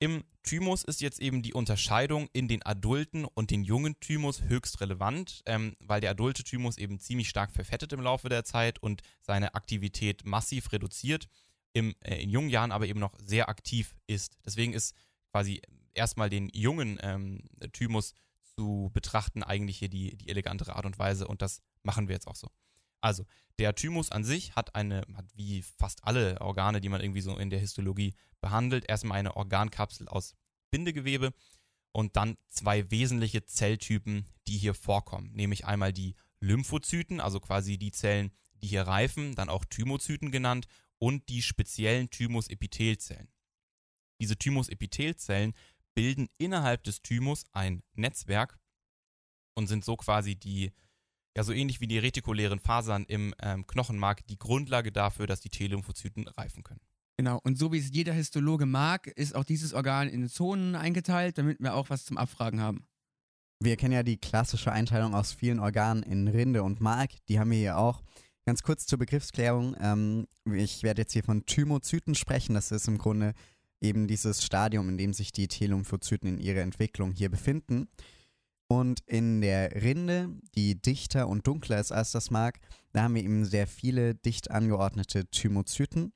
Im 0.00 0.24
Thymus 0.42 0.84
ist 0.84 1.00
jetzt 1.00 1.20
eben 1.20 1.42
die 1.42 1.54
Unterscheidung 1.54 2.28
in 2.32 2.48
den 2.48 2.62
adulten 2.62 3.24
und 3.24 3.50
den 3.50 3.64
jungen 3.64 3.98
Thymus 4.00 4.42
höchst 4.42 4.80
relevant, 4.80 5.42
ähm, 5.46 5.76
weil 5.80 6.00
der 6.00 6.10
adulte 6.10 6.44
Thymus 6.44 6.76
eben 6.78 6.98
ziemlich 7.00 7.28
stark 7.28 7.52
verfettet 7.52 7.92
im 7.92 8.00
Laufe 8.00 8.28
der 8.28 8.44
Zeit 8.44 8.78
und 8.82 9.02
seine 9.22 9.54
Aktivität 9.54 10.26
massiv 10.26 10.72
reduziert 10.72 11.28
im, 11.72 11.94
äh, 12.00 12.22
in 12.22 12.30
jungen 12.30 12.50
Jahren 12.50 12.72
aber 12.72 12.86
eben 12.86 13.00
noch 13.00 13.14
sehr 13.22 13.48
aktiv 13.48 13.94
ist. 14.06 14.36
Deswegen 14.44 14.72
ist 14.72 14.94
quasi 15.30 15.62
erstmal 15.94 16.30
den 16.30 16.48
jungen 16.50 16.98
ähm, 17.02 17.42
Thymus 17.72 18.14
zu 18.56 18.90
betrachten 18.92 19.42
eigentlich 19.42 19.78
hier 19.78 19.88
die, 19.88 20.16
die 20.16 20.28
elegantere 20.28 20.76
Art 20.76 20.86
und 20.86 20.98
Weise 20.98 21.26
und 21.26 21.42
das 21.42 21.60
machen 21.82 22.08
wir 22.08 22.14
jetzt 22.14 22.28
auch 22.28 22.36
so. 22.36 22.48
Also, 23.04 23.26
der 23.58 23.74
Thymus 23.74 24.10
an 24.10 24.24
sich 24.24 24.56
hat 24.56 24.74
eine, 24.74 25.02
hat 25.14 25.26
wie 25.34 25.60
fast 25.60 26.04
alle 26.04 26.40
Organe, 26.40 26.80
die 26.80 26.88
man 26.88 27.02
irgendwie 27.02 27.20
so 27.20 27.36
in 27.36 27.50
der 27.50 27.58
Histologie 27.58 28.14
behandelt, 28.40 28.88
erstmal 28.88 29.18
eine 29.18 29.36
Organkapsel 29.36 30.08
aus 30.08 30.34
Bindegewebe 30.70 31.34
und 31.92 32.16
dann 32.16 32.38
zwei 32.48 32.90
wesentliche 32.90 33.44
Zelltypen, 33.44 34.24
die 34.46 34.56
hier 34.56 34.72
vorkommen. 34.72 35.32
Nämlich 35.34 35.66
einmal 35.66 35.92
die 35.92 36.14
Lymphozyten, 36.40 37.20
also 37.20 37.40
quasi 37.40 37.76
die 37.76 37.92
Zellen, 37.92 38.32
die 38.62 38.68
hier 38.68 38.84
reifen, 38.84 39.34
dann 39.34 39.50
auch 39.50 39.66
Thymozyten 39.66 40.30
genannt, 40.30 40.66
und 40.98 41.28
die 41.28 41.42
speziellen 41.42 42.08
Thymusepithelzellen. 42.08 43.28
Diese 44.18 44.38
Thymusepithelzellen 44.38 45.52
bilden 45.94 46.30
innerhalb 46.38 46.84
des 46.84 47.02
Thymus 47.02 47.44
ein 47.52 47.82
Netzwerk 47.92 48.58
und 49.52 49.66
sind 49.66 49.84
so 49.84 49.94
quasi 49.96 50.36
die, 50.36 50.72
ja 51.36 51.44
so 51.44 51.52
ähnlich 51.52 51.80
wie 51.80 51.86
die 51.86 51.98
retikulären 51.98 52.60
Fasern 52.60 53.04
im 53.08 53.34
ähm, 53.42 53.66
Knochenmark, 53.66 54.26
die 54.26 54.38
Grundlage 54.38 54.92
dafür, 54.92 55.26
dass 55.26 55.40
die 55.40 55.50
T-Lymphozyten 55.50 56.28
reifen 56.28 56.62
können. 56.62 56.80
Genau, 57.16 57.40
und 57.44 57.58
so 57.58 57.72
wie 57.72 57.78
es 57.78 57.90
jeder 57.92 58.12
Histologe 58.12 58.66
mag, 58.66 59.06
ist 59.06 59.36
auch 59.36 59.44
dieses 59.44 59.72
Organ 59.72 60.08
in 60.08 60.28
Zonen 60.28 60.74
eingeteilt, 60.74 61.38
damit 61.38 61.60
wir 61.60 61.74
auch 61.74 61.90
was 61.90 62.04
zum 62.04 62.18
Abfragen 62.18 62.60
haben. 62.60 62.86
Wir 63.60 63.76
kennen 63.76 63.94
ja 63.94 64.02
die 64.02 64.16
klassische 64.16 64.72
Einteilung 64.72 65.14
aus 65.14 65.32
vielen 65.32 65.60
Organen 65.60 66.02
in 66.02 66.26
Rinde 66.28 66.62
und 66.62 66.80
Mark. 66.80 67.12
Die 67.28 67.38
haben 67.38 67.50
wir 67.50 67.58
hier 67.58 67.78
auch. 67.78 68.02
Ganz 68.46 68.62
kurz 68.62 68.86
zur 68.86 68.98
Begriffsklärung. 68.98 69.76
Ähm, 69.80 70.26
ich 70.52 70.82
werde 70.82 71.02
jetzt 71.02 71.12
hier 71.12 71.24
von 71.24 71.46
Thymozyten 71.46 72.14
sprechen. 72.14 72.54
Das 72.54 72.72
ist 72.72 72.88
im 72.88 72.98
Grunde 72.98 73.32
eben 73.80 74.06
dieses 74.06 74.44
Stadium, 74.44 74.88
in 74.88 74.98
dem 74.98 75.14
sich 75.14 75.32
die 75.32 75.48
T-Lymphozyten 75.48 76.28
in 76.28 76.38
ihrer 76.38 76.60
Entwicklung 76.60 77.12
hier 77.12 77.30
befinden. 77.30 77.88
Und 78.68 79.00
in 79.06 79.40
der 79.40 79.82
Rinde, 79.82 80.30
die 80.54 80.80
dichter 80.80 81.28
und 81.28 81.46
dunkler 81.46 81.80
ist 81.80 81.92
als 81.92 82.12
das 82.12 82.30
Mark, 82.30 82.58
da 82.92 83.02
haben 83.02 83.14
wir 83.14 83.22
eben 83.22 83.44
sehr 83.44 83.66
viele 83.66 84.14
dicht 84.14 84.50
angeordnete 84.50 85.26
Thymozyten. 85.30 86.12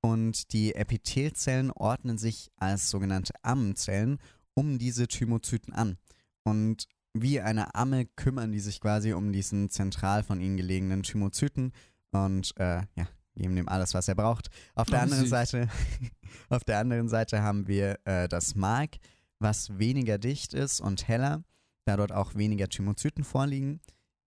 Und 0.00 0.52
die 0.52 0.74
Epithelzellen 0.74 1.70
ordnen 1.70 2.16
sich 2.16 2.50
als 2.56 2.90
sogenannte 2.90 3.34
Ammenzellen 3.42 4.18
um 4.54 4.78
diese 4.78 5.08
Thymozyten 5.08 5.74
an. 5.74 5.98
Und 6.42 6.86
wie 7.12 7.40
eine 7.40 7.74
Amme 7.74 8.06
kümmern 8.06 8.52
die 8.52 8.60
sich 8.60 8.80
quasi 8.80 9.12
um 9.12 9.32
diesen 9.32 9.68
zentral 9.68 10.22
von 10.22 10.40
ihnen 10.40 10.56
gelegenen 10.56 11.02
Thymozyten 11.02 11.72
und 12.12 12.52
äh, 12.56 12.82
ja, 12.94 13.08
geben 13.34 13.56
dem 13.56 13.68
alles, 13.68 13.94
was 13.94 14.08
er 14.08 14.14
braucht. 14.14 14.48
Auf 14.74 14.86
der 14.88 15.00
Oh, 15.00 15.02
anderen 15.02 15.22
süß. 15.22 15.30
Seite, 15.30 15.68
auf 16.48 16.64
der 16.64 16.78
anderen 16.78 17.08
Seite 17.08 17.42
haben 17.42 17.66
wir 17.66 17.98
äh, 18.04 18.28
das 18.28 18.54
Mark, 18.54 18.96
was 19.38 19.78
weniger 19.78 20.18
dicht 20.18 20.54
ist 20.54 20.80
und 20.80 21.08
heller, 21.08 21.42
da 21.90 21.96
dort 21.96 22.12
auch 22.12 22.34
weniger 22.34 22.68
Thymozyten 22.68 23.24
vorliegen. 23.24 23.80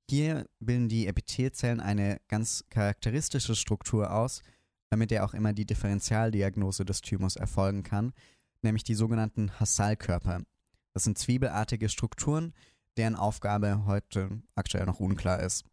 Hier 0.09 0.45
bilden 0.59 0.89
die 0.89 1.07
Epithelzellen 1.07 1.79
eine 1.79 2.19
ganz 2.27 2.65
charakteristische 2.69 3.55
Struktur 3.55 4.13
aus, 4.13 4.41
damit 4.89 5.11
ja 5.11 5.25
auch 5.25 5.33
immer 5.33 5.53
die 5.53 5.65
Differentialdiagnose 5.65 6.83
des 6.83 7.01
Thymus 7.01 7.35
erfolgen 7.35 7.83
kann, 7.83 8.13
nämlich 8.61 8.83
die 8.83 8.95
sogenannten 8.95 9.59
Hassalkörper. 9.59 10.41
Das 10.93 11.05
sind 11.05 11.17
zwiebelartige 11.17 11.89
Strukturen, 11.89 12.53
deren 12.97 13.15
Aufgabe 13.15 13.85
heute 13.85 14.41
aktuell 14.55 14.85
noch 14.85 14.99
unklar 14.99 15.39
ist. 15.39 15.65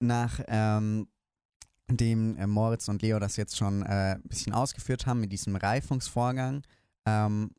Nach 0.00 0.40
ähm, 0.46 1.08
dem 1.88 2.36
äh, 2.36 2.46
Moritz 2.46 2.88
und 2.88 3.02
Leo 3.02 3.18
das 3.18 3.36
jetzt 3.36 3.56
schon 3.56 3.82
äh, 3.82 4.16
ein 4.16 4.22
bisschen 4.28 4.52
ausgeführt 4.52 5.06
haben 5.06 5.20
mit 5.20 5.32
diesem 5.32 5.56
Reifungsvorgang, 5.56 6.62
ähm, 7.06 7.50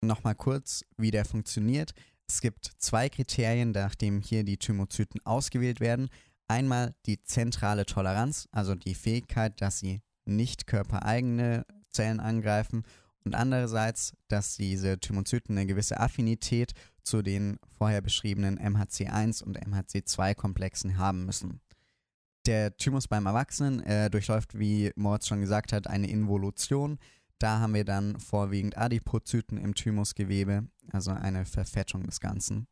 nochmal 0.00 0.34
kurz, 0.34 0.84
wie 0.96 1.10
der 1.10 1.24
funktioniert. 1.24 1.94
Es 2.28 2.40
gibt 2.40 2.70
zwei 2.78 3.08
Kriterien, 3.08 3.72
nachdem 3.72 4.20
hier 4.20 4.44
die 4.44 4.56
Thymozyten 4.56 5.20
ausgewählt 5.24 5.80
werden. 5.80 6.08
Einmal 6.48 6.94
die 7.06 7.22
zentrale 7.22 7.86
Toleranz, 7.86 8.48
also 8.52 8.74
die 8.74 8.94
Fähigkeit, 8.94 9.60
dass 9.60 9.78
sie 9.78 10.02
nicht 10.24 10.66
körpereigene 10.66 11.64
Zellen 11.90 12.20
angreifen 12.20 12.84
und 13.24 13.34
andererseits, 13.34 14.14
dass 14.28 14.56
diese 14.56 14.98
Thymozyten 14.98 15.56
eine 15.56 15.66
gewisse 15.66 16.00
Affinität 16.00 16.72
zu 17.02 17.22
den 17.22 17.58
vorher 17.78 18.00
beschriebenen 18.00 18.58
MHC1 18.58 19.42
und 19.42 19.60
MHC2-Komplexen 19.60 20.98
haben 20.98 21.24
müssen. 21.24 21.60
Der 22.46 22.76
Thymus 22.76 23.06
beim 23.06 23.26
Erwachsenen 23.26 23.80
äh, 23.84 24.10
durchläuft, 24.10 24.58
wie 24.58 24.90
Moritz 24.96 25.28
schon 25.28 25.40
gesagt 25.40 25.72
hat, 25.72 25.86
eine 25.86 26.08
Involution. 26.08 26.98
Da 27.42 27.58
haben 27.58 27.74
wir 27.74 27.84
dann 27.84 28.20
vorwiegend 28.20 28.78
Adipozyten 28.78 29.58
im 29.58 29.74
Thymusgewebe, 29.74 30.68
also 30.92 31.10
eine 31.10 31.44
Verfettung 31.44 32.04
des 32.04 32.20
Ganzen. 32.20 32.68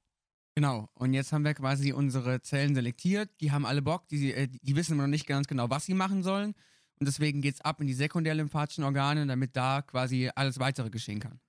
Genau, 0.55 0.89
und 0.95 1.13
jetzt 1.13 1.33
haben 1.33 1.45
wir 1.45 1.55
quasi 1.55 1.93
unsere 1.93 2.41
Zellen 2.43 2.77
selektiert. 2.77 3.31
Die 3.41 3.51
haben 3.51 3.67
alle 3.67 3.83
Bock, 3.83 4.07
die, 4.07 4.33
äh, 4.33 4.47
die 4.47 4.77
wissen 4.77 4.97
noch 4.97 5.09
nicht 5.09 5.27
ganz 5.27 5.49
genau, 5.49 5.71
was 5.71 5.87
sie 5.87 5.95
machen 5.95 6.23
sollen. 6.23 6.55
Und 7.01 7.09
deswegen 7.09 7.41
geht 7.41 7.55
es 7.55 7.61
ab 7.63 7.81
in 7.81 7.89
die 7.89 7.95
sekundärlymphatischen 7.95 8.85
Organe, 8.85 9.27
damit 9.27 9.57
da 9.57 9.83
quasi 9.83 10.31
alles 10.37 10.61
weitere 10.61 10.89
geschehen 10.89 11.19
kann. 11.19 11.41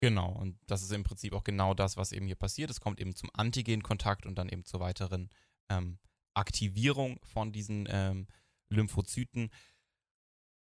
Genau, 0.00 0.30
und 0.30 0.58
das 0.66 0.82
ist 0.82 0.92
im 0.92 1.02
Prinzip 1.02 1.32
auch 1.32 1.44
genau 1.44 1.72
das, 1.72 1.96
was 1.96 2.12
eben 2.12 2.26
hier 2.26 2.36
passiert. 2.36 2.70
Es 2.70 2.80
kommt 2.80 3.00
eben 3.00 3.14
zum 3.14 3.30
Antigenkontakt 3.32 4.26
und 4.26 4.36
dann 4.36 4.50
eben 4.50 4.66
zur 4.66 4.80
weiteren 4.80 5.30
ähm, 5.70 5.98
Aktivierung 6.34 7.20
von 7.22 7.52
diesen 7.52 7.88
ähm, 7.90 8.26
Lymphozyten. 8.68 9.48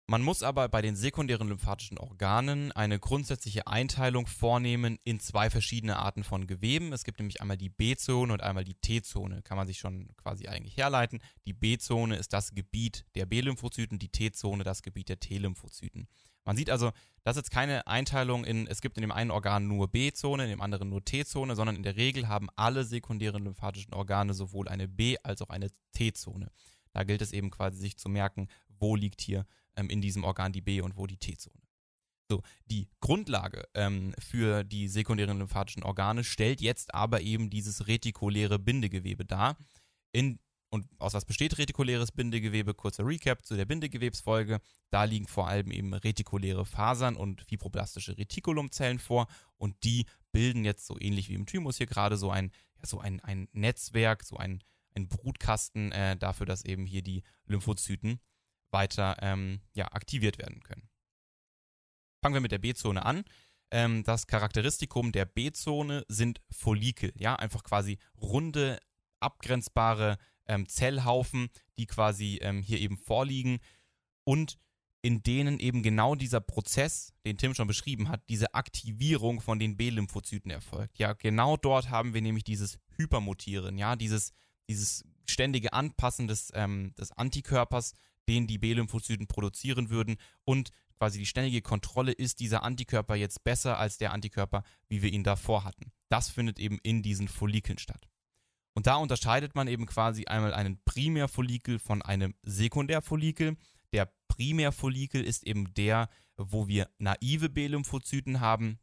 Man 0.09 0.21
muss 0.21 0.41
aber 0.41 0.69
bei 0.69 0.81
den 0.81 0.95
sekundären 0.95 1.49
lymphatischen 1.49 1.97
Organen 1.97 2.71
eine 2.71 2.97
grundsätzliche 2.97 3.67
Einteilung 3.67 4.25
vornehmen 4.25 4.97
in 5.03 5.19
zwei 5.19 5.49
verschiedene 5.49 5.97
Arten 5.97 6.23
von 6.23 6.47
Geweben. 6.47 6.93
Es 6.93 7.03
gibt 7.03 7.19
nämlich 7.19 7.41
einmal 7.41 7.57
die 7.57 7.67
B-Zone 7.67 8.31
und 8.31 8.41
einmal 8.41 8.63
die 8.63 8.75
T-Zone. 8.75 9.41
Kann 9.41 9.57
man 9.57 9.67
sich 9.67 9.79
schon 9.79 10.15
quasi 10.15 10.47
eigentlich 10.47 10.77
herleiten. 10.77 11.19
Die 11.45 11.51
B-Zone 11.51 12.15
ist 12.15 12.31
das 12.31 12.55
Gebiet 12.55 13.03
der 13.15 13.25
B-Lymphozyten, 13.25 13.99
die 13.99 14.07
T-Zone 14.07 14.63
das 14.63 14.81
Gebiet 14.81 15.09
der 15.09 15.19
T-Lymphozyten. 15.19 16.07
Man 16.45 16.55
sieht 16.55 16.69
also, 16.69 16.93
das 17.23 17.35
ist 17.35 17.41
jetzt 17.43 17.51
keine 17.51 17.85
Einteilung 17.87 18.45
in, 18.45 18.65
es 18.67 18.79
gibt 18.79 18.95
in 18.95 19.01
dem 19.01 19.11
einen 19.11 19.31
Organ 19.31 19.67
nur 19.67 19.89
B-Zone, 19.89 20.45
in 20.45 20.49
dem 20.49 20.61
anderen 20.61 20.87
nur 20.87 21.03
T-Zone, 21.03 21.53
sondern 21.57 21.75
in 21.75 21.83
der 21.83 21.97
Regel 21.97 22.29
haben 22.29 22.47
alle 22.55 22.85
sekundären 22.85 23.43
lymphatischen 23.43 23.93
Organe 23.93 24.33
sowohl 24.33 24.69
eine 24.69 24.87
B- 24.87 25.17
als 25.21 25.41
auch 25.41 25.49
eine 25.49 25.67
T-Zone. 25.91 26.49
Da 26.93 27.03
gilt 27.03 27.21
es 27.21 27.33
eben 27.33 27.51
quasi 27.51 27.77
sich 27.77 27.97
zu 27.97 28.07
merken, 28.07 28.47
wo 28.69 28.95
liegt 28.95 29.19
hier 29.19 29.45
ähm, 29.77 29.89
in 29.89 30.01
diesem 30.01 30.25
Organ 30.25 30.51
die 30.51 30.61
B- 30.61 30.81
und 30.81 30.97
wo 30.97 31.07
die 31.07 31.17
T-Zone. 31.17 31.61
So, 32.29 32.41
die 32.65 32.89
Grundlage 32.99 33.69
ähm, 33.73 34.13
für 34.19 34.65
die 34.65 34.89
sekundären 34.89 35.37
lymphatischen 35.37 35.83
Organe 35.83 36.25
stellt 36.25 36.59
jetzt 36.59 36.93
aber 36.93 37.21
eben 37.21 37.49
dieses 37.49 37.87
retikuläre 37.87 38.59
Bindegewebe 38.59 39.23
dar. 39.23 39.57
In, 40.11 40.39
und 40.69 40.89
aus 40.99 41.13
was 41.13 41.23
besteht 41.23 41.57
retikuläres 41.57 42.11
Bindegewebe? 42.11 42.73
Kurzer 42.73 43.05
Recap 43.05 43.45
zu 43.45 43.55
der 43.55 43.63
Bindegewebsfolge. 43.63 44.59
Da 44.89 45.05
liegen 45.05 45.25
vor 45.25 45.47
allem 45.47 45.71
eben 45.71 45.93
retikuläre 45.93 46.65
Fasern 46.65 47.15
und 47.15 47.43
fibroblastische 47.43 48.17
Retikulumzellen 48.17 48.99
vor 48.99 49.27
und 49.57 49.81
die 49.85 50.05
bilden 50.33 50.65
jetzt 50.65 50.85
so 50.85 50.97
ähnlich 50.99 51.29
wie 51.29 51.35
im 51.35 51.45
Thymus 51.45 51.77
hier 51.77 51.87
gerade 51.87 52.17
so 52.17 52.29
ein, 52.29 52.51
ja, 52.75 52.85
so 52.85 52.99
ein, 52.99 53.21
ein 53.21 53.47
Netzwerk, 53.53 54.23
so 54.23 54.35
ein, 54.35 54.61
ein 54.95 55.07
Brutkasten 55.07 55.93
äh, 55.93 56.17
dafür, 56.17 56.45
dass 56.45 56.65
eben 56.65 56.85
hier 56.85 57.03
die 57.03 57.23
Lymphozyten 57.45 58.19
weiter 58.71 59.17
ähm, 59.21 59.61
ja, 59.73 59.85
aktiviert 59.91 60.37
werden 60.37 60.61
können. 60.61 60.89
Fangen 62.21 62.35
wir 62.35 62.41
mit 62.41 62.51
der 62.51 62.59
B-Zone 62.59 63.05
an. 63.05 63.23
ähm, 63.71 64.03
das 64.03 64.27
Charakteristikum 64.27 65.11
der 65.11 65.25
B-Zone 65.25 66.05
sind 66.07 66.41
Follikel, 66.49 67.11
ja, 67.15 67.35
einfach 67.35 67.63
quasi 67.63 67.97
runde, 68.21 68.79
abgrenzbare 69.19 70.17
ähm, 70.45 70.67
Zellhaufen, 70.67 71.49
die 71.77 71.85
quasi 71.85 72.39
ähm, 72.41 72.61
hier 72.61 72.79
eben 72.79 72.97
vorliegen 72.97 73.59
und 74.23 74.57
in 75.01 75.21
denen 75.23 75.59
eben 75.59 75.83
genau 75.83 76.15
dieser 76.15 76.41
Prozess, 76.41 77.13
den 77.25 77.37
Tim 77.37 77.53
schon 77.53 77.67
beschrieben 77.67 78.09
hat, 78.09 78.21
diese 78.29 78.53
Aktivierung 78.53 79.41
von 79.41 79.59
den 79.59 79.77
B-Lymphozyten 79.77 80.51
erfolgt. 80.51 80.97
Ja, 80.97 81.13
genau 81.13 81.55
dort 81.55 81.89
haben 81.89 82.13
wir 82.13 82.21
nämlich 82.21 82.43
dieses 82.43 82.79
Hypermutieren, 82.95 83.77
ja, 83.77 83.95
dieses, 83.95 84.33
dieses 84.69 85.03
ständige 85.25 85.73
Anpassen 85.73 86.27
des, 86.27 86.51
ähm, 86.55 86.93
des 86.95 87.11
Antikörpers, 87.11 87.93
den 88.27 88.47
die 88.47 88.57
B-Lymphozyten 88.57 89.27
produzieren 89.27 89.89
würden 89.89 90.17
und 90.43 90.71
quasi 90.97 91.19
die 91.19 91.25
ständige 91.25 91.61
Kontrolle, 91.61 92.11
ist 92.11 92.39
dieser 92.39 92.63
Antikörper 92.63 93.15
jetzt 93.15 93.43
besser 93.43 93.77
als 93.77 93.97
der 93.97 94.11
Antikörper, 94.13 94.63
wie 94.87 95.01
wir 95.01 95.11
ihn 95.11 95.23
davor 95.23 95.63
hatten. 95.63 95.91
Das 96.09 96.29
findet 96.29 96.59
eben 96.59 96.79
in 96.83 97.03
diesen 97.03 97.27
Follikeln 97.27 97.77
statt. 97.77 98.07
Und 98.73 98.87
da 98.87 98.95
unterscheidet 98.95 99.55
man 99.55 99.67
eben 99.67 99.85
quasi 99.85 100.25
einmal 100.25 100.53
einen 100.53 100.79
Primärfollikel 100.85 101.79
von 101.79 102.01
einem 102.01 102.35
Sekundärfollikel. 102.43 103.57
Der 103.91 104.11
Primärfollikel 104.27 105.23
ist 105.23 105.45
eben 105.45 105.73
der, 105.73 106.09
wo 106.35 106.67
wir 106.67 106.89
naive 106.99 107.49
B-Lymphozyten 107.49 108.39
haben 108.39 108.79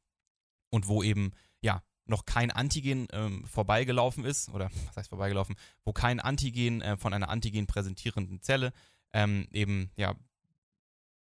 und 0.71 0.89
wo 0.89 1.03
eben 1.03 1.33
ja 1.61 1.83
noch 2.07 2.27
kein 2.27 2.51
Antigen 2.51 3.07
ähm, 3.13 3.47
vorbeigelaufen 3.47 4.25
ist, 4.25 4.49
oder 4.51 4.71
was 4.87 4.97
heißt 4.97 5.09
vorbeigelaufen, 5.09 5.57
wo 5.85 5.93
kein 5.93 6.21
Antigen 6.21 6.83
äh, 6.83 6.97
von 6.97 7.15
einer 7.15 7.29
Antigen 7.29 7.67
präsentierenden 7.67 8.43
Zelle 8.43 8.73
ähm, 9.15 9.47
eben 9.51 9.91
ja 9.97 10.15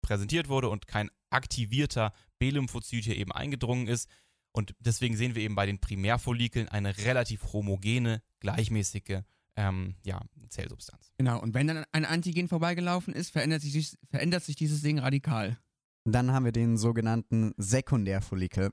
präsentiert 0.00 0.48
wurde 0.48 0.70
und 0.70 0.86
kein 0.86 1.10
aktivierter 1.28 2.12
B-Lymphozyt 2.38 3.04
hier 3.04 3.16
eben 3.16 3.32
eingedrungen 3.32 3.86
ist. 3.86 4.08
Und 4.52 4.74
deswegen 4.80 5.16
sehen 5.16 5.34
wir 5.34 5.42
eben 5.42 5.54
bei 5.54 5.66
den 5.66 5.78
Primärfollikeln 5.78 6.68
eine 6.68 6.96
relativ 6.98 7.52
homogene, 7.52 8.22
gleichmäßige 8.40 9.20
ähm, 9.56 9.94
ja, 10.04 10.20
Zellsubstanz. 10.48 11.12
Genau, 11.18 11.40
und 11.40 11.54
wenn 11.54 11.66
dann 11.66 11.84
ein 11.92 12.04
Antigen 12.04 12.48
vorbeigelaufen 12.48 13.14
ist, 13.14 13.30
verändert 13.30 13.62
sich, 13.62 13.96
verändert 14.08 14.42
sich 14.42 14.56
dieses 14.56 14.82
Ding 14.82 14.98
radikal. 14.98 15.58
Dann 16.04 16.32
haben 16.32 16.44
wir 16.44 16.52
den 16.52 16.76
sogenannten 16.78 17.52
Sekundärfollikel. 17.58 18.70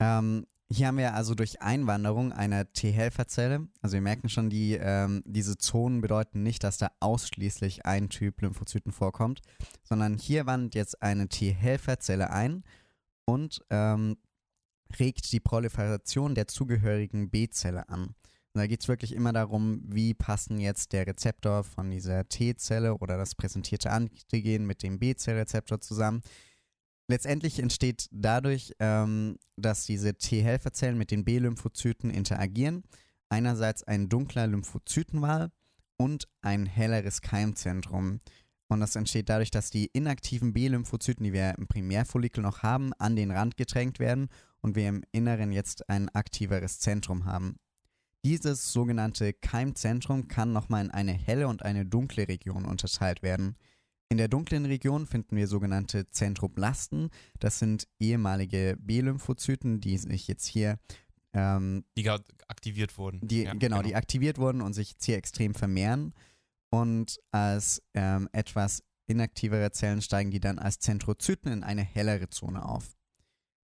Ähm, 0.00 0.46
hier 0.72 0.86
haben 0.88 0.98
wir 0.98 1.14
also 1.14 1.34
durch 1.34 1.60
Einwanderung 1.62 2.32
einer 2.32 2.72
T-Helferzelle, 2.72 3.68
also 3.80 3.94
wir 3.94 4.00
merken 4.00 4.28
schon, 4.28 4.50
die, 4.50 4.74
ähm, 4.74 5.22
diese 5.26 5.56
Zonen 5.56 6.00
bedeuten 6.00 6.42
nicht, 6.42 6.62
dass 6.64 6.78
da 6.78 6.90
ausschließlich 7.00 7.86
ein 7.86 8.08
Typ 8.08 8.40
Lymphozyten 8.40 8.92
vorkommt, 8.92 9.40
sondern 9.82 10.18
hier 10.18 10.46
wandert 10.46 10.74
jetzt 10.74 11.02
eine 11.02 11.28
T-Helferzelle 11.28 12.30
ein 12.30 12.64
und 13.24 13.64
ähm, 13.70 14.16
regt 14.98 15.32
die 15.32 15.40
Proliferation 15.40 16.34
der 16.34 16.48
zugehörigen 16.48 17.30
B-Zelle 17.30 17.88
an. 17.88 18.14
Und 18.54 18.60
da 18.60 18.66
geht 18.66 18.82
es 18.82 18.88
wirklich 18.88 19.14
immer 19.14 19.32
darum, 19.32 19.82
wie 19.86 20.12
passen 20.12 20.60
jetzt 20.60 20.92
der 20.92 21.06
Rezeptor 21.06 21.64
von 21.64 21.90
dieser 21.90 22.28
T-Zelle 22.28 22.98
oder 22.98 23.16
das 23.16 23.34
präsentierte 23.34 23.90
Antigen 23.90 24.66
mit 24.66 24.82
dem 24.82 24.98
B-Zellrezeptor 24.98 25.80
zusammen. 25.80 26.20
Letztendlich 27.08 27.58
entsteht 27.58 28.08
dadurch, 28.10 28.72
ähm, 28.78 29.36
dass 29.56 29.84
diese 29.86 30.14
T-Helferzellen 30.14 30.96
mit 30.96 31.10
den 31.10 31.24
B-Lymphozyten 31.24 32.10
interagieren, 32.10 32.84
einerseits 33.28 33.82
ein 33.82 34.08
dunkler 34.08 34.46
Lymphozytenwall 34.46 35.50
und 35.96 36.28
ein 36.42 36.66
helleres 36.66 37.20
Keimzentrum. 37.20 38.20
Und 38.68 38.80
das 38.80 38.96
entsteht 38.96 39.28
dadurch, 39.28 39.50
dass 39.50 39.70
die 39.70 39.90
inaktiven 39.92 40.52
B-Lymphozyten, 40.52 41.24
die 41.24 41.32
wir 41.32 41.54
im 41.58 41.66
Primärfollikel 41.66 42.42
noch 42.42 42.62
haben, 42.62 42.92
an 42.94 43.16
den 43.16 43.30
Rand 43.30 43.56
gedrängt 43.56 43.98
werden 43.98 44.28
und 44.60 44.76
wir 44.76 44.88
im 44.88 45.02
Inneren 45.12 45.52
jetzt 45.52 45.88
ein 45.90 46.08
aktiveres 46.08 46.78
Zentrum 46.78 47.26
haben. 47.26 47.56
Dieses 48.24 48.72
sogenannte 48.72 49.32
Keimzentrum 49.32 50.28
kann 50.28 50.52
nochmal 50.52 50.84
in 50.84 50.90
eine 50.92 51.12
helle 51.12 51.48
und 51.48 51.64
eine 51.64 51.84
dunkle 51.84 52.28
Region 52.28 52.64
unterteilt 52.64 53.22
werden. 53.22 53.56
In 54.12 54.18
der 54.18 54.28
dunklen 54.28 54.66
Region 54.66 55.06
finden 55.06 55.36
wir 55.36 55.48
sogenannte 55.48 56.10
Zentroblasten. 56.10 57.08
Das 57.40 57.58
sind 57.58 57.88
ehemalige 57.98 58.76
B-Lymphozyten, 58.78 59.80
die 59.80 59.96
sich 59.96 60.28
jetzt 60.28 60.44
hier 60.44 60.78
ähm, 61.32 61.86
die 61.96 62.06
aktiviert 62.46 62.98
wurden. 62.98 63.26
Die, 63.26 63.44
ja, 63.44 63.54
genau, 63.54 63.76
genau, 63.76 63.82
die 63.82 63.96
aktiviert 63.96 64.36
wurden 64.36 64.60
und 64.60 64.74
sich 64.74 64.90
jetzt 64.90 65.06
hier 65.06 65.16
extrem 65.16 65.54
vermehren. 65.54 66.12
Und 66.68 67.20
als 67.30 67.82
ähm, 67.94 68.28
etwas 68.32 68.82
inaktivere 69.06 69.70
Zellen 69.70 70.02
steigen 70.02 70.30
die 70.30 70.40
dann 70.40 70.58
als 70.58 70.78
Zentrozyten 70.78 71.50
in 71.50 71.62
eine 71.62 71.82
hellere 71.82 72.28
Zone 72.28 72.66
auf. 72.66 72.98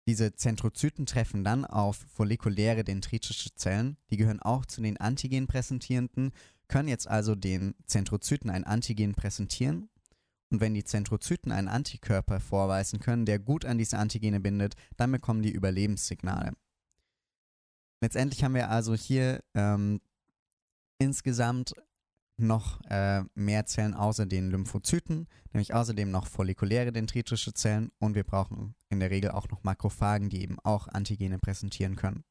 Diese 0.07 0.35
Zentrozyten 0.35 1.05
treffen 1.05 1.45
dann 1.45 1.67
auf 1.67 2.07
follikuläre 2.15 2.85
dendritische 2.85 3.55
Zellen, 3.55 3.99
die 4.09 4.17
gehören 4.17 4.41
auch 4.41 4.65
zu 4.65 4.81
den 4.81 4.97
Antigen 4.97 5.47
präsentierenden, 5.47 6.33
können 6.69 6.89
jetzt 6.89 7.07
also 7.07 7.35
den 7.35 7.75
Zentrozyten 7.85 8.49
ein 8.49 8.65
Antigen 8.65 9.15
präsentieren 9.15 9.91
und 10.51 10.61
wenn 10.61 10.75
die 10.75 10.85
Zentrozyten 10.85 11.53
einen 11.53 11.69
Antikörper 11.69 12.41
vorweisen 12.41 13.01
können, 13.01 13.27
der 13.27 13.39
gut 13.39 13.65
an 13.65 13.79
diese 13.79 13.99
Antigene 13.99 14.41
bindet, 14.41 14.75
dann 14.97 15.13
bekommen 15.13 15.43
die 15.43 15.53
Überlebenssignale. 15.53 16.53
Letztendlich 18.01 18.45
haben 18.45 18.55
wir 18.55 18.71
also 18.71 18.95
hier 18.95 19.43
ähm, 19.55 20.01
insgesamt 20.99 21.75
noch 22.39 22.81
äh, 22.85 23.25
mehr 23.35 23.67
Zellen 23.67 23.95
außer 23.95 24.25
den 24.25 24.51
Lymphozyten, 24.51 25.27
nämlich 25.53 25.75
außerdem 25.75 26.11
noch 26.11 26.29
follikuläre 26.29 26.93
dendritische 26.93 27.53
Zellen 27.53 27.91
und 27.99 28.15
wir 28.15 28.25
brauchen 28.25 28.77
in 28.91 29.01
der 29.01 29.11
Regel 29.11 29.33
auch 29.33 29.49
noch 29.49 29.65
Makrophagen, 29.65 30.29
die 30.29 30.43
eben 30.43 30.59
auch 30.61 30.87
Antigene 30.87 31.39
präsentieren 31.39 31.97
können. 31.97 32.25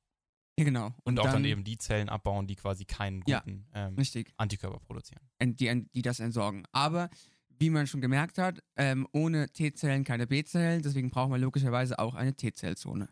Ja, 0.58 0.64
genau. 0.64 0.88
Und, 0.88 0.96
und 1.04 1.20
auch 1.20 1.26
dann, 1.26 1.34
dann, 1.34 1.46
eben 1.46 1.64
die 1.64 1.78
Zellen 1.78 2.10
abbauen, 2.10 2.48
die 2.48 2.56
quasi 2.56 2.86
keinen 2.86 3.20
guten 3.20 3.68
ja, 3.76 3.90
ähm, 3.90 3.98
Antikörper 4.38 4.80
produzieren. 4.80 5.22
Die, 5.42 5.88
die 5.94 6.02
das 6.02 6.20
entsorgen. 6.20 6.64
Aber 6.72 7.10
wie 7.60 7.70
man 7.70 7.88
schon 7.88 8.02
gemerkt 8.02 8.38
hat, 8.38 8.62
ähm, 8.76 9.08
ohne 9.12 9.50
T-Zellen 9.50 10.04
keine 10.04 10.28
B-Zellen, 10.28 10.82
deswegen 10.82 11.10
brauchen 11.10 11.32
wir 11.32 11.38
logischerweise 11.38 12.00
auch 12.00 12.16
eine 12.16 12.36
T-Zellzone. 12.36 13.10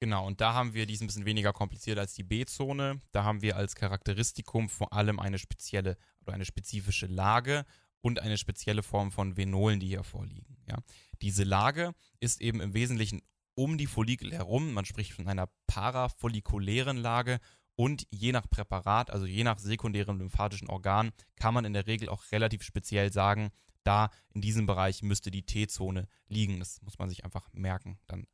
Genau, 0.00 0.26
und 0.26 0.40
da 0.40 0.52
haben 0.52 0.74
wir, 0.74 0.86
die 0.86 0.94
ist 0.94 1.00
ein 1.00 1.06
bisschen 1.06 1.24
weniger 1.24 1.52
kompliziert 1.52 1.98
als 1.98 2.14
die 2.14 2.24
B-Zone. 2.24 3.00
Da 3.12 3.24
haben 3.24 3.42
wir 3.42 3.56
als 3.56 3.74
Charakteristikum 3.74 4.68
vor 4.68 4.92
allem 4.92 5.18
eine 5.18 5.38
spezielle 5.38 5.96
oder 6.20 6.34
eine 6.34 6.44
spezifische 6.44 7.06
Lage 7.06 7.64
und 8.02 8.20
eine 8.20 8.36
spezielle 8.36 8.82
Form 8.82 9.12
von 9.12 9.36
Venolen, 9.36 9.80
die 9.80 9.86
hier 9.88 10.04
vorliegen. 10.04 10.58
Ja. 10.68 10.76
Diese 11.22 11.44
Lage 11.44 11.94
ist 12.20 12.42
eben 12.42 12.60
im 12.60 12.74
Wesentlichen 12.74 13.22
um 13.54 13.78
die 13.78 13.86
Follikel 13.86 14.32
herum. 14.32 14.74
Man 14.74 14.84
spricht 14.84 15.12
von 15.12 15.28
einer 15.28 15.48
parafollikulären 15.66 16.98
Lage 16.98 17.38
und 17.76 18.06
je 18.10 18.32
nach 18.32 18.48
Präparat, 18.48 19.10
also 19.10 19.26
je 19.26 19.44
nach 19.44 19.58
sekundärem 19.58 20.18
lymphatischen 20.18 20.68
Organ, 20.68 21.12
kann 21.36 21.54
man 21.54 21.64
in 21.64 21.72
der 21.72 21.86
Regel 21.86 22.08
auch 22.08 22.22
relativ 22.30 22.62
speziell 22.62 23.12
sagen, 23.12 23.50
da 23.84 24.10
in 24.32 24.40
diesem 24.40 24.66
Bereich 24.66 25.02
müsste 25.02 25.30
die 25.30 25.44
T-Zone 25.44 26.08
liegen. 26.28 26.58
Das 26.58 26.82
muss 26.82 26.98
man 26.98 27.08
sich 27.08 27.24
einfach 27.24 27.48
merken, 27.52 27.98
dann 28.06 28.26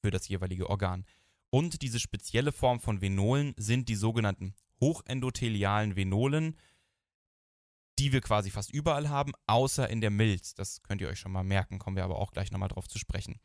für 0.00 0.10
das 0.10 0.28
jeweilige 0.28 0.70
Organ. 0.70 1.04
Und 1.50 1.82
diese 1.82 2.00
spezielle 2.00 2.52
Form 2.52 2.80
von 2.80 3.00
Venolen 3.00 3.54
sind 3.56 3.88
die 3.88 3.94
sogenannten 3.94 4.54
hochendothelialen 4.80 5.96
Venolen, 5.96 6.56
die 7.98 8.12
wir 8.12 8.20
quasi 8.20 8.50
fast 8.50 8.72
überall 8.72 9.08
haben, 9.08 9.32
außer 9.46 9.88
in 9.88 10.00
der 10.00 10.10
Milz. 10.10 10.54
Das 10.54 10.82
könnt 10.82 11.00
ihr 11.00 11.08
euch 11.08 11.20
schon 11.20 11.32
mal 11.32 11.44
merken, 11.44 11.78
kommen 11.78 11.96
wir 11.96 12.04
aber 12.04 12.18
auch 12.18 12.32
gleich 12.32 12.50
nochmal 12.50 12.68
drauf 12.68 12.88
zu 12.88 12.98
sprechen. 12.98 13.38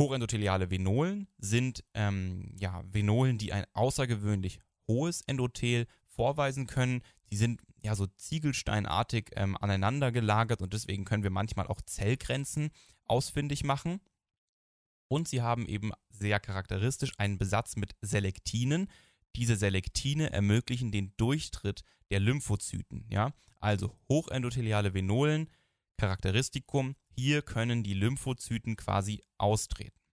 Hochendotheliale 0.00 0.70
Venolen 0.70 1.28
sind 1.38 1.84
ähm, 1.94 2.54
ja, 2.58 2.82
Venolen, 2.86 3.38
die 3.38 3.52
ein 3.52 3.66
außergewöhnlich 3.74 4.58
hohes 4.88 5.20
Endothel 5.22 5.86
vorweisen 6.06 6.66
können. 6.66 7.02
Die 7.34 7.38
sind 7.38 7.60
ja 7.82 7.96
so 7.96 8.06
ziegelsteinartig 8.06 9.32
ähm, 9.34 9.56
aneinander 9.56 10.12
gelagert 10.12 10.62
und 10.62 10.72
deswegen 10.72 11.04
können 11.04 11.24
wir 11.24 11.32
manchmal 11.32 11.66
auch 11.66 11.80
Zellgrenzen 11.82 12.70
ausfindig 13.06 13.64
machen. 13.64 14.00
Und 15.08 15.26
sie 15.26 15.42
haben 15.42 15.66
eben 15.66 15.90
sehr 16.10 16.38
charakteristisch 16.38 17.10
einen 17.18 17.36
Besatz 17.36 17.74
mit 17.74 17.96
Selektinen. 18.02 18.88
Diese 19.34 19.56
Selektine 19.56 20.30
ermöglichen 20.30 20.92
den 20.92 21.12
Durchtritt 21.16 21.82
der 22.12 22.20
Lymphozyten. 22.20 23.04
Ja? 23.10 23.34
Also 23.58 23.98
hochendotheliale 24.08 24.94
Venolen, 24.94 25.50
Charakteristikum, 25.96 26.94
hier 27.16 27.42
können 27.42 27.82
die 27.82 27.94
Lymphozyten 27.94 28.76
quasi 28.76 29.24
austreten. 29.38 30.03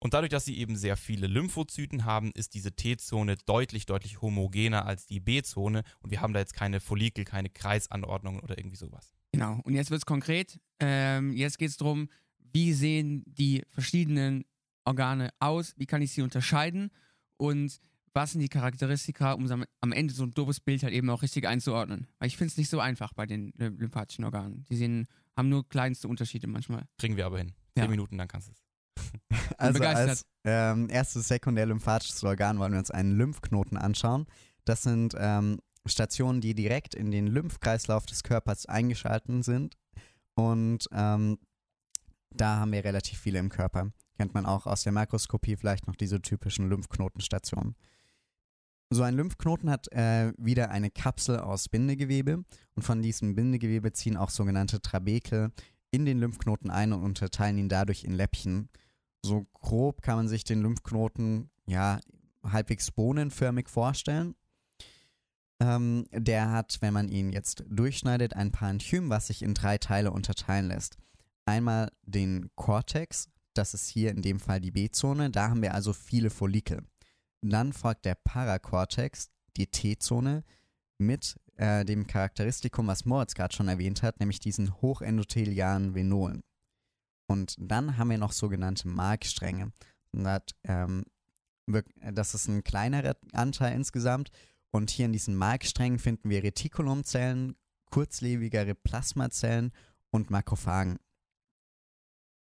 Und 0.00 0.14
dadurch, 0.14 0.30
dass 0.30 0.44
sie 0.44 0.58
eben 0.58 0.76
sehr 0.76 0.96
viele 0.96 1.26
Lymphozyten 1.26 2.04
haben, 2.04 2.30
ist 2.32 2.54
diese 2.54 2.72
T-Zone 2.72 3.36
deutlich, 3.46 3.86
deutlich 3.86 4.22
homogener 4.22 4.86
als 4.86 5.06
die 5.06 5.20
B-Zone 5.20 5.82
und 6.00 6.10
wir 6.10 6.20
haben 6.20 6.32
da 6.32 6.40
jetzt 6.40 6.54
keine 6.54 6.80
Follikel, 6.80 7.24
keine 7.24 7.50
Kreisanordnungen 7.50 8.40
oder 8.40 8.58
irgendwie 8.58 8.76
sowas. 8.76 9.12
Genau, 9.32 9.60
und 9.64 9.74
jetzt 9.74 9.90
wird 9.90 10.00
es 10.00 10.06
konkret. 10.06 10.60
Ähm, 10.78 11.32
jetzt 11.32 11.58
geht 11.58 11.70
es 11.70 11.76
darum, 11.76 12.08
wie 12.38 12.72
sehen 12.72 13.24
die 13.26 13.64
verschiedenen 13.70 14.44
Organe 14.84 15.30
aus, 15.40 15.74
wie 15.76 15.86
kann 15.86 16.00
ich 16.00 16.12
sie 16.12 16.22
unterscheiden 16.22 16.90
und 17.36 17.78
was 18.14 18.32
sind 18.32 18.40
die 18.40 18.48
Charakteristika, 18.48 19.32
um 19.32 19.64
am 19.80 19.92
Ende 19.92 20.14
so 20.14 20.24
ein 20.24 20.30
doofes 20.30 20.60
Bild 20.60 20.82
halt 20.82 20.94
eben 20.94 21.10
auch 21.10 21.22
richtig 21.22 21.46
einzuordnen. 21.46 22.08
Weil 22.18 22.28
ich 22.28 22.36
finde 22.36 22.52
es 22.52 22.56
nicht 22.56 22.70
so 22.70 22.80
einfach 22.80 23.12
bei 23.12 23.26
den 23.26 23.52
lymphatischen 23.56 24.24
Organen. 24.24 24.64
Die 24.70 24.76
sehen, 24.76 25.06
haben 25.36 25.48
nur 25.48 25.68
kleinste 25.68 26.08
Unterschiede 26.08 26.46
manchmal. 26.46 26.88
Kriegen 26.98 27.16
wir 27.16 27.26
aber 27.26 27.38
hin. 27.38 27.52
Zehn 27.74 27.84
ja. 27.84 27.88
Minuten, 27.88 28.18
dann 28.18 28.26
kannst 28.26 28.48
du 28.48 28.52
es. 28.52 28.67
Also 29.58 29.74
begeistert. 29.74 30.08
als 30.08 30.26
ähm, 30.44 30.88
erstes 30.88 31.28
sekundär-lymphatisches 31.28 32.22
Organ 32.22 32.58
wollen 32.58 32.72
wir 32.72 32.78
uns 32.78 32.90
einen 32.92 33.16
Lymphknoten 33.16 33.76
anschauen. 33.76 34.26
Das 34.64 34.82
sind 34.82 35.14
ähm, 35.18 35.58
Stationen, 35.86 36.40
die 36.40 36.54
direkt 36.54 36.94
in 36.94 37.10
den 37.10 37.26
Lymphkreislauf 37.26 38.06
des 38.06 38.22
Körpers 38.22 38.66
eingeschalten 38.66 39.42
sind. 39.42 39.76
Und 40.34 40.88
ähm, 40.92 41.38
da 42.30 42.58
haben 42.58 42.72
wir 42.72 42.84
relativ 42.84 43.18
viele 43.18 43.38
im 43.38 43.48
Körper. 43.48 43.90
Kennt 44.16 44.34
man 44.34 44.46
auch 44.46 44.66
aus 44.66 44.82
der 44.82 44.92
Makroskopie 44.92 45.56
vielleicht 45.56 45.86
noch 45.86 45.96
diese 45.96 46.20
typischen 46.20 46.68
Lymphknotenstationen. 46.68 47.74
So 48.90 49.02
ein 49.02 49.14
Lymphknoten 49.14 49.70
hat 49.70 49.92
äh, 49.92 50.32
wieder 50.38 50.70
eine 50.70 50.90
Kapsel 50.90 51.38
aus 51.38 51.68
Bindegewebe 51.68 52.42
und 52.74 52.82
von 52.82 53.02
diesem 53.02 53.34
Bindegewebe 53.34 53.92
ziehen 53.92 54.16
auch 54.16 54.30
sogenannte 54.30 54.80
Trabekel 54.80 55.50
in 55.90 56.06
den 56.06 56.18
Lymphknoten 56.18 56.70
ein 56.70 56.92
und 56.92 57.02
unterteilen 57.02 57.58
ihn 57.58 57.68
dadurch 57.68 58.04
in 58.04 58.12
Läppchen. 58.12 58.70
So 59.22 59.46
grob 59.52 60.02
kann 60.02 60.16
man 60.16 60.28
sich 60.28 60.44
den 60.44 60.62
Lymphknoten 60.62 61.50
ja 61.66 61.98
halbwegs 62.42 62.90
bohnenförmig 62.90 63.68
vorstellen. 63.68 64.34
Ähm, 65.60 66.06
der 66.12 66.50
hat, 66.50 66.78
wenn 66.80 66.94
man 66.94 67.08
ihn 67.08 67.30
jetzt 67.30 67.64
durchschneidet, 67.68 68.34
ein 68.34 68.52
Parenchym, 68.52 69.10
was 69.10 69.26
sich 69.26 69.42
in 69.42 69.54
drei 69.54 69.78
Teile 69.78 70.12
unterteilen 70.12 70.68
lässt. 70.68 70.98
Einmal 71.46 71.90
den 72.02 72.50
Cortex, 72.54 73.28
das 73.54 73.74
ist 73.74 73.88
hier 73.88 74.10
in 74.10 74.22
dem 74.22 74.38
Fall 74.38 74.60
die 74.60 74.70
B-Zone, 74.70 75.30
da 75.30 75.48
haben 75.50 75.62
wir 75.62 75.74
also 75.74 75.92
viele 75.92 76.30
Follikel. 76.30 76.86
Dann 77.40 77.72
folgt 77.72 78.04
der 78.04 78.14
Paracortex, 78.14 79.30
die 79.56 79.66
T-Zone, 79.66 80.44
mit 80.98 81.36
äh, 81.56 81.84
dem 81.84 82.06
Charakteristikum, 82.06 82.86
was 82.86 83.04
Moritz 83.04 83.34
gerade 83.34 83.54
schon 83.54 83.68
erwähnt 83.68 84.02
hat, 84.02 84.20
nämlich 84.20 84.40
diesen 84.40 84.80
hochendothelialen 84.80 85.94
Venolen. 85.94 86.42
Und 87.28 87.54
dann 87.58 87.98
haben 87.98 88.10
wir 88.10 88.18
noch 88.18 88.32
sogenannte 88.32 88.88
Markstränge. 88.88 89.72
Das, 90.12 90.42
ähm, 90.64 91.04
das 92.12 92.34
ist 92.34 92.48
ein 92.48 92.64
kleinerer 92.64 93.16
Anteil 93.32 93.74
insgesamt. 93.74 94.30
Und 94.70 94.90
hier 94.90 95.06
in 95.06 95.12
diesen 95.12 95.36
Marksträngen 95.36 95.98
finden 95.98 96.30
wir 96.30 96.42
Retikulumzellen, 96.42 97.54
kurzlebigere 97.90 98.74
Plasmazellen 98.74 99.72
und 100.10 100.30
Makrophagen. 100.30 100.98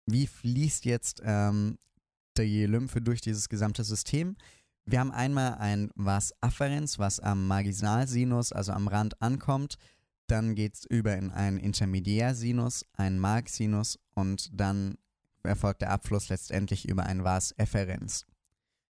Wie 0.05 0.27
fließt 0.27 0.85
jetzt 0.85 1.21
ähm, 1.23 1.77
die 2.37 2.65
Lymphe 2.65 3.01
durch 3.01 3.21
dieses 3.21 3.49
gesamte 3.49 3.83
System? 3.83 4.37
Wir 4.85 4.99
haben 4.99 5.11
einmal 5.11 5.55
ein 5.55 5.89
Vas 5.95 6.31
afferens, 6.41 6.99
was 6.99 7.19
am 7.19 7.47
Marginalsinus, 7.47 8.51
also 8.51 8.71
am 8.71 8.87
Rand 8.87 9.19
ankommt. 9.19 9.77
Dann 10.27 10.55
geht 10.55 10.75
es 10.75 10.85
über 10.85 11.15
in 11.15 11.31
einen 11.31 11.59
Intermediärsinus, 11.59 12.85
einen 12.93 13.19
Marksinus 13.19 13.99
und 14.13 14.49
dann 14.53 14.97
erfolgt 15.43 15.81
der 15.81 15.91
Abfluss 15.91 16.29
letztendlich 16.29 16.87
über 16.87 17.03
ein 17.03 17.23
Vas 17.23 17.53
efferens. 17.57 18.25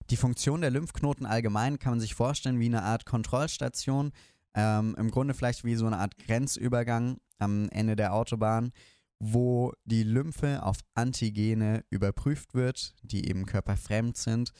Die 0.09 0.17
Funktion 0.17 0.61
der 0.61 0.69
Lymphknoten 0.69 1.25
allgemein 1.25 1.79
kann 1.79 1.93
man 1.93 1.99
sich 1.99 2.13
vorstellen 2.13 2.59
wie 2.59 2.67
eine 2.67 2.83
Art 2.83 3.05
Kontrollstation. 3.05 4.11
Ähm, 4.53 4.95
Im 4.97 5.11
Grunde 5.11 5.33
vielleicht 5.33 5.63
wie 5.63 5.75
so 5.75 5.87
eine 5.87 5.97
Art 5.97 6.17
Grenzübergang 6.17 7.17
am 7.39 7.69
Ende 7.69 7.95
der 7.95 8.13
Autobahn, 8.13 8.71
wo 9.19 9.73
die 9.83 10.03
Lymphe 10.03 10.63
auf 10.63 10.77
Antigene 10.93 11.83
überprüft 11.89 12.53
wird, 12.53 12.95
die 13.01 13.27
eben 13.27 13.45
körperfremd 13.45 14.15
sind 14.15 14.51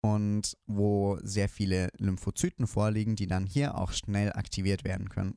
und 0.00 0.56
wo 0.66 1.18
sehr 1.22 1.48
viele 1.48 1.88
Lymphozyten 1.98 2.66
vorliegen, 2.66 3.16
die 3.16 3.26
dann 3.26 3.46
hier 3.46 3.76
auch 3.76 3.92
schnell 3.92 4.32
aktiviert 4.32 4.84
werden 4.84 5.08
können. 5.08 5.36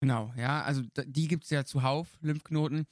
Genau, 0.00 0.32
ja, 0.36 0.62
also 0.62 0.82
die 1.06 1.28
gibt 1.28 1.44
es 1.44 1.50
ja 1.50 1.64
zuhauf, 1.64 2.18
Lymphknoten. 2.20 2.86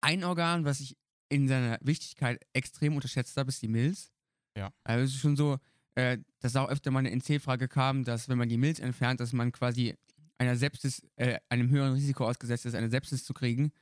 Ein 0.00 0.24
Organ, 0.24 0.64
was 0.64 0.80
ich 0.80 0.96
in 1.28 1.48
seiner 1.48 1.78
Wichtigkeit 1.82 2.40
extrem 2.52 2.94
unterschätzt 2.94 3.36
habe, 3.36 3.48
ist 3.50 3.60
die 3.62 3.68
Milz. 3.68 4.12
Ja. 4.56 4.72
Also 4.84 5.04
es 5.04 5.10
ist 5.10 5.20
schon 5.20 5.36
so, 5.36 5.58
äh, 5.94 6.18
dass 6.40 6.56
auch 6.56 6.68
öfter 6.68 6.90
mal 6.90 7.00
eine 7.00 7.10
NC-Frage 7.10 7.68
kam, 7.68 8.04
dass 8.04 8.28
wenn 8.28 8.38
man 8.38 8.48
die 8.48 8.56
Milz 8.58 8.78
entfernt, 8.78 9.20
dass 9.20 9.32
man 9.32 9.52
quasi 9.52 9.94
einer 10.38 10.56
Sepsis, 10.56 11.02
äh, 11.16 11.38
einem 11.48 11.70
höheren 11.70 11.94
Risiko 11.94 12.26
ausgesetzt 12.26 12.66
ist, 12.66 12.74
eine 12.74 12.90
Sepsis 12.90 13.24
zu 13.24 13.34
kriegen. 13.34 13.72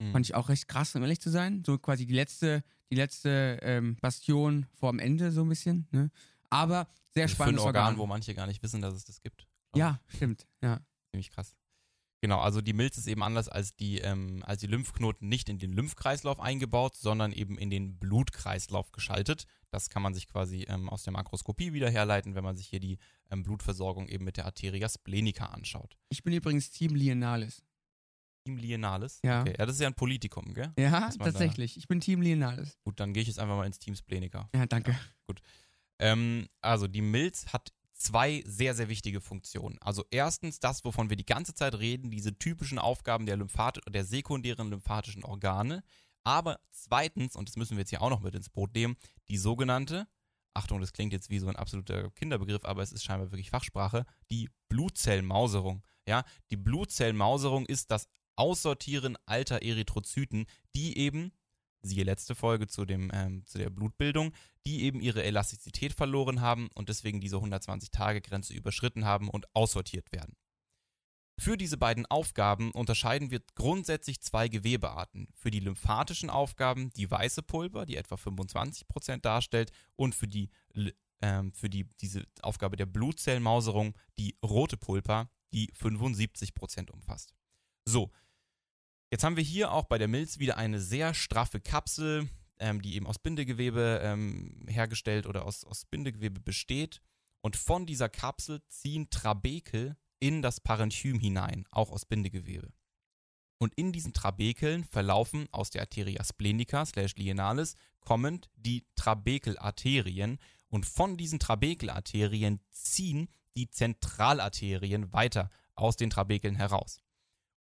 Mhm. 0.00 0.12
Fand 0.12 0.26
ich 0.26 0.34
auch 0.34 0.48
recht 0.48 0.68
krass, 0.68 0.94
um 0.94 1.02
ehrlich 1.02 1.20
zu 1.20 1.30
sein. 1.30 1.62
So 1.64 1.78
quasi 1.78 2.06
die 2.06 2.14
letzte, 2.14 2.62
die 2.90 2.96
letzte 2.96 3.58
ähm, 3.62 3.96
Bastion 4.00 4.66
vorm 4.74 4.98
Ende, 4.98 5.30
so 5.32 5.42
ein 5.42 5.48
bisschen. 5.48 5.86
Ne? 5.92 6.10
Aber 6.50 6.88
sehr 7.14 7.24
Also 7.24 7.36
für 7.36 7.44
ein 7.44 7.46
spannendes 7.46 7.64
Organ, 7.64 7.84
Organ. 7.84 7.98
wo 7.98 8.06
manche 8.06 8.34
gar 8.34 8.46
nicht 8.46 8.62
wissen, 8.62 8.80
dass 8.80 8.94
es 8.94 9.04
das 9.04 9.20
gibt. 9.20 9.46
ja, 9.74 10.00
stimmt. 10.08 10.46
Ja. 10.62 10.76
ich. 10.76 11.10
Ziemlich 11.12 11.30
krass. 11.30 11.54
Genau, 12.22 12.38
also 12.40 12.60
die 12.60 12.74
Milz 12.74 12.98
ist 12.98 13.06
eben 13.06 13.22
anders 13.22 13.48
als 13.48 13.74
die, 13.74 13.98
ähm, 13.98 14.42
als 14.46 14.60
die 14.60 14.66
Lymphknoten 14.66 15.28
nicht 15.28 15.48
in 15.48 15.58
den 15.58 15.72
Lymphkreislauf 15.72 16.38
eingebaut, 16.38 16.94
sondern 16.94 17.32
eben 17.32 17.56
in 17.56 17.70
den 17.70 17.98
Blutkreislauf 17.98 18.92
geschaltet. 18.92 19.46
Das 19.70 19.88
kann 19.88 20.02
man 20.02 20.12
sich 20.12 20.26
quasi 20.26 20.64
ähm, 20.68 20.90
aus 20.90 21.02
der 21.04 21.14
Makroskopie 21.14 21.72
wieder 21.72 21.90
herleiten, 21.90 22.34
wenn 22.34 22.44
man 22.44 22.56
sich 22.58 22.66
hier 22.66 22.80
die 22.80 22.98
ähm, 23.30 23.42
Blutversorgung 23.42 24.06
eben 24.08 24.24
mit 24.24 24.36
der 24.36 24.44
Arteria 24.44 24.88
splenica 24.88 25.46
anschaut. 25.46 25.96
Ich 26.10 26.22
bin 26.22 26.34
übrigens 26.34 26.70
Team 26.70 26.94
Lienalis. 26.94 27.62
Team 28.44 28.58
Lienalis? 28.58 29.20
Ja. 29.24 29.40
Okay. 29.40 29.54
ja, 29.58 29.64
das 29.64 29.76
ist 29.76 29.80
ja 29.80 29.86
ein 29.86 29.94
Politikum, 29.94 30.52
gell? 30.52 30.72
Ja, 30.78 30.90
man 31.00 31.10
da- 31.18 31.24
tatsächlich. 31.24 31.78
Ich 31.78 31.88
bin 31.88 32.00
Team 32.00 32.20
Lienalis. 32.20 32.78
Gut, 32.84 33.00
dann 33.00 33.14
gehe 33.14 33.22
ich 33.22 33.28
jetzt 33.28 33.38
einfach 33.38 33.56
mal 33.56 33.66
ins 33.66 33.78
Team 33.78 33.94
Splenica. 33.94 34.50
Ja, 34.54 34.66
danke. 34.66 34.98
Ähm, 35.98 36.48
also 36.60 36.86
die 36.88 37.02
Milz 37.02 37.46
hat 37.52 37.72
zwei 38.00 38.42
sehr, 38.46 38.74
sehr 38.74 38.88
wichtige 38.88 39.20
Funktionen. 39.20 39.78
Also 39.80 40.04
erstens 40.10 40.58
das, 40.58 40.84
wovon 40.84 41.10
wir 41.10 41.16
die 41.16 41.26
ganze 41.26 41.54
Zeit 41.54 41.78
reden, 41.78 42.10
diese 42.10 42.36
typischen 42.38 42.78
Aufgaben 42.78 43.26
der, 43.26 43.36
Lymphat 43.36 43.80
der 43.88 44.04
sekundären 44.04 44.70
lymphatischen 44.70 45.24
Organe. 45.24 45.82
Aber 46.24 46.60
zweitens, 46.70 47.36
und 47.36 47.48
das 47.48 47.56
müssen 47.56 47.76
wir 47.76 47.80
jetzt 47.80 47.90
hier 47.90 48.02
auch 48.02 48.10
noch 48.10 48.20
mit 48.20 48.34
ins 48.34 48.50
Boot 48.50 48.74
nehmen, 48.74 48.96
die 49.28 49.36
sogenannte, 49.36 50.08
Achtung, 50.54 50.80
das 50.80 50.92
klingt 50.92 51.12
jetzt 51.12 51.30
wie 51.30 51.38
so 51.38 51.46
ein 51.46 51.56
absoluter 51.56 52.10
Kinderbegriff, 52.10 52.64
aber 52.64 52.82
es 52.82 52.92
ist 52.92 53.04
scheinbar 53.04 53.30
wirklich 53.30 53.50
Fachsprache, 53.50 54.04
die 54.30 54.50
Blutzellmauserung. 54.68 55.84
Ja, 56.06 56.24
die 56.50 56.56
Blutzellmauserung 56.56 57.66
ist 57.66 57.90
das 57.90 58.08
Aussortieren 58.36 59.16
alter 59.26 59.62
Erythrozyten, 59.62 60.46
die 60.74 60.96
eben, 60.96 61.32
siehe 61.82 62.04
letzte 62.04 62.34
Folge 62.34 62.66
zu, 62.66 62.84
dem, 62.84 63.10
ähm, 63.12 63.44
zu 63.46 63.58
der 63.58 63.70
Blutbildung, 63.70 64.32
die 64.66 64.82
eben 64.82 65.00
ihre 65.00 65.22
Elastizität 65.22 65.94
verloren 65.94 66.40
haben 66.40 66.68
und 66.74 66.88
deswegen 66.88 67.20
diese 67.20 67.36
120-Tage-Grenze 67.36 68.52
überschritten 68.54 69.04
haben 69.04 69.28
und 69.28 69.46
aussortiert 69.54 70.12
werden. 70.12 70.36
Für 71.40 71.56
diese 71.56 71.78
beiden 71.78 72.04
Aufgaben 72.04 72.70
unterscheiden 72.72 73.30
wir 73.30 73.40
grundsätzlich 73.54 74.20
zwei 74.20 74.48
Gewebearten. 74.48 75.26
Für 75.34 75.50
die 75.50 75.60
lymphatischen 75.60 76.28
Aufgaben 76.28 76.92
die 76.92 77.10
weiße 77.10 77.42
Pulper, 77.42 77.86
die 77.86 77.96
etwa 77.96 78.16
25% 78.16 79.22
darstellt, 79.22 79.72
und 79.96 80.14
für 80.14 80.28
die, 80.28 80.50
ähm, 81.22 81.54
für 81.54 81.70
die 81.70 81.88
diese 82.02 82.26
Aufgabe 82.42 82.76
der 82.76 82.84
Blutzellmauserung 82.84 83.96
die 84.18 84.36
rote 84.44 84.76
Pulper, 84.76 85.30
die 85.54 85.72
75% 85.72 86.90
umfasst. 86.90 87.32
So, 87.86 88.10
jetzt 89.10 89.24
haben 89.24 89.36
wir 89.36 89.44
hier 89.44 89.72
auch 89.72 89.84
bei 89.84 89.98
der 89.98 90.08
Milz 90.08 90.38
wieder 90.38 90.56
eine 90.56 90.80
sehr 90.80 91.14
straffe 91.14 91.60
Kapsel, 91.60 92.28
ähm, 92.58 92.82
die 92.82 92.94
eben 92.94 93.06
aus 93.06 93.18
Bindegewebe 93.18 94.00
ähm, 94.02 94.66
hergestellt 94.68 95.26
oder 95.26 95.44
aus, 95.44 95.64
aus 95.64 95.84
Bindegewebe 95.84 96.40
besteht. 96.40 97.00
Und 97.40 97.56
von 97.56 97.86
dieser 97.86 98.08
Kapsel 98.08 98.60
ziehen 98.68 99.08
Trabekel 99.10 99.96
in 100.18 100.42
das 100.42 100.60
Parenchym 100.60 101.18
hinein, 101.18 101.64
auch 101.70 101.90
aus 101.90 102.04
Bindegewebe. 102.04 102.72
Und 103.58 103.74
in 103.74 103.92
diesen 103.92 104.12
Trabekeln 104.12 104.84
verlaufen 104.84 105.46
aus 105.52 105.70
der 105.70 105.82
Arteria 105.82 106.24
splenica 106.24 106.86
slash 106.86 107.16
lienalis 107.16 107.74
kommend 108.00 108.48
die 108.56 108.86
Trabekelarterien 108.94 110.38
und 110.68 110.86
von 110.86 111.16
diesen 111.16 111.38
Trabekelarterien 111.38 112.60
ziehen 112.70 113.28
die 113.56 113.68
Zentralarterien 113.68 115.12
weiter 115.12 115.50
aus 115.74 115.96
den 115.96 116.10
Trabekeln 116.10 116.54
heraus. 116.54 117.00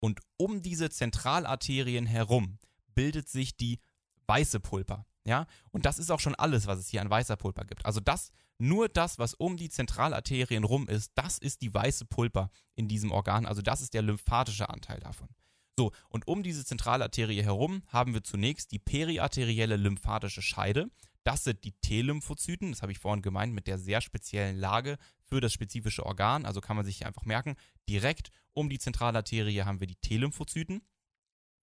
Und 0.00 0.20
um 0.36 0.62
diese 0.62 0.90
Zentralarterien 0.90 2.06
herum 2.06 2.58
bildet 2.94 3.28
sich 3.28 3.56
die 3.56 3.80
weiße 4.26 4.60
Pulper. 4.60 5.06
Ja, 5.24 5.46
und 5.72 5.84
das 5.84 5.98
ist 5.98 6.10
auch 6.10 6.20
schon 6.20 6.34
alles, 6.36 6.66
was 6.66 6.78
es 6.78 6.88
hier 6.88 7.02
an 7.02 7.10
weißer 7.10 7.36
Pulper 7.36 7.64
gibt. 7.64 7.84
Also 7.84 8.00
das, 8.00 8.30
nur 8.56 8.88
das, 8.88 9.18
was 9.18 9.34
um 9.34 9.58
die 9.58 9.68
Zentralarterien 9.68 10.64
rum 10.64 10.88
ist, 10.88 11.12
das 11.16 11.36
ist 11.38 11.60
die 11.60 11.72
weiße 11.74 12.06
Pulper 12.06 12.50
in 12.74 12.88
diesem 12.88 13.12
Organ. 13.12 13.44
Also 13.44 13.60
das 13.60 13.82
ist 13.82 13.92
der 13.92 14.02
lymphatische 14.02 14.70
Anteil 14.70 15.00
davon. 15.00 15.28
So, 15.78 15.92
und 16.08 16.26
um 16.26 16.42
diese 16.42 16.64
Zentralarterie 16.64 17.40
herum 17.40 17.84
haben 17.86 18.12
wir 18.12 18.24
zunächst 18.24 18.72
die 18.72 18.80
periarterielle 18.80 19.76
lymphatische 19.76 20.42
Scheide. 20.42 20.90
Das 21.22 21.44
sind 21.44 21.62
die 21.62 21.70
T-Lymphozyten, 21.70 22.72
das 22.72 22.82
habe 22.82 22.90
ich 22.90 22.98
vorhin 22.98 23.22
gemeint, 23.22 23.54
mit 23.54 23.68
der 23.68 23.78
sehr 23.78 24.00
speziellen 24.00 24.56
Lage 24.56 24.98
für 25.22 25.40
das 25.40 25.52
spezifische 25.52 26.04
Organ. 26.04 26.46
Also 26.46 26.60
kann 26.60 26.74
man 26.74 26.84
sich 26.84 26.96
hier 26.96 27.06
einfach 27.06 27.26
merken, 27.26 27.54
direkt 27.88 28.32
um 28.54 28.68
die 28.68 28.80
Zentralarterie 28.80 29.62
haben 29.62 29.78
wir 29.78 29.86
die 29.86 29.94
T-Lymphozyten. 29.94 30.82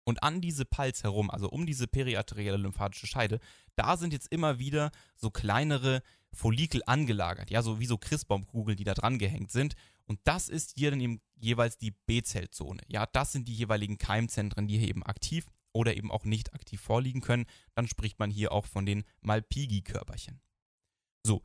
Und 0.05 0.23
an 0.23 0.43
diese 0.43 0.67
Pals 0.67 1.05
herum, 1.05 1.31
also 1.31 1.49
um 1.49 1.65
diese 1.65 1.87
periarterielle 1.87 2.59
lymphatische 2.59 3.07
Scheide, 3.07 3.41
da 3.77 3.97
sind 3.97 4.13
jetzt 4.13 4.31
immer 4.31 4.59
wieder 4.59 4.91
so 5.17 5.31
kleinere 5.31 6.03
Follikel 6.35 6.83
angelagert, 6.85 7.51
ja, 7.51 7.63
so 7.63 7.81
wie 7.81 7.87
so 7.87 7.97
Christbaumkugeln, 7.97 8.77
die 8.77 8.85
da 8.85 8.93
dran 8.93 9.19
gehängt 9.19 9.53
sind. 9.53 9.75
Und 10.13 10.21
das 10.25 10.51
ist 10.51 10.75
hier 10.77 10.91
dann 10.91 11.01
eben 11.01 11.23
jeweils 11.41 11.79
die 11.79 11.93
B-Zellzone. 12.05 12.83
Ja, 12.87 13.07
das 13.07 13.33
sind 13.33 13.49
die 13.49 13.55
jeweiligen 13.55 13.97
Keimzentren, 13.97 14.69
die 14.69 14.77
hier 14.77 14.89
eben 14.89 15.03
aktiv 15.03 15.47
oder 15.73 15.97
eben 15.97 16.11
auch 16.11 16.27
nicht 16.27 16.53
aktiv 16.53 16.83
vorliegen 16.83 17.23
können, 17.23 17.47
dann 17.75 17.89
spricht 17.89 18.19
man 18.19 18.31
hier 18.31 18.53
auch 18.53 18.67
von 18.67 18.85
den 18.85 19.05
Malpighi-Körperchen. 19.23 20.43
So, 21.27 21.41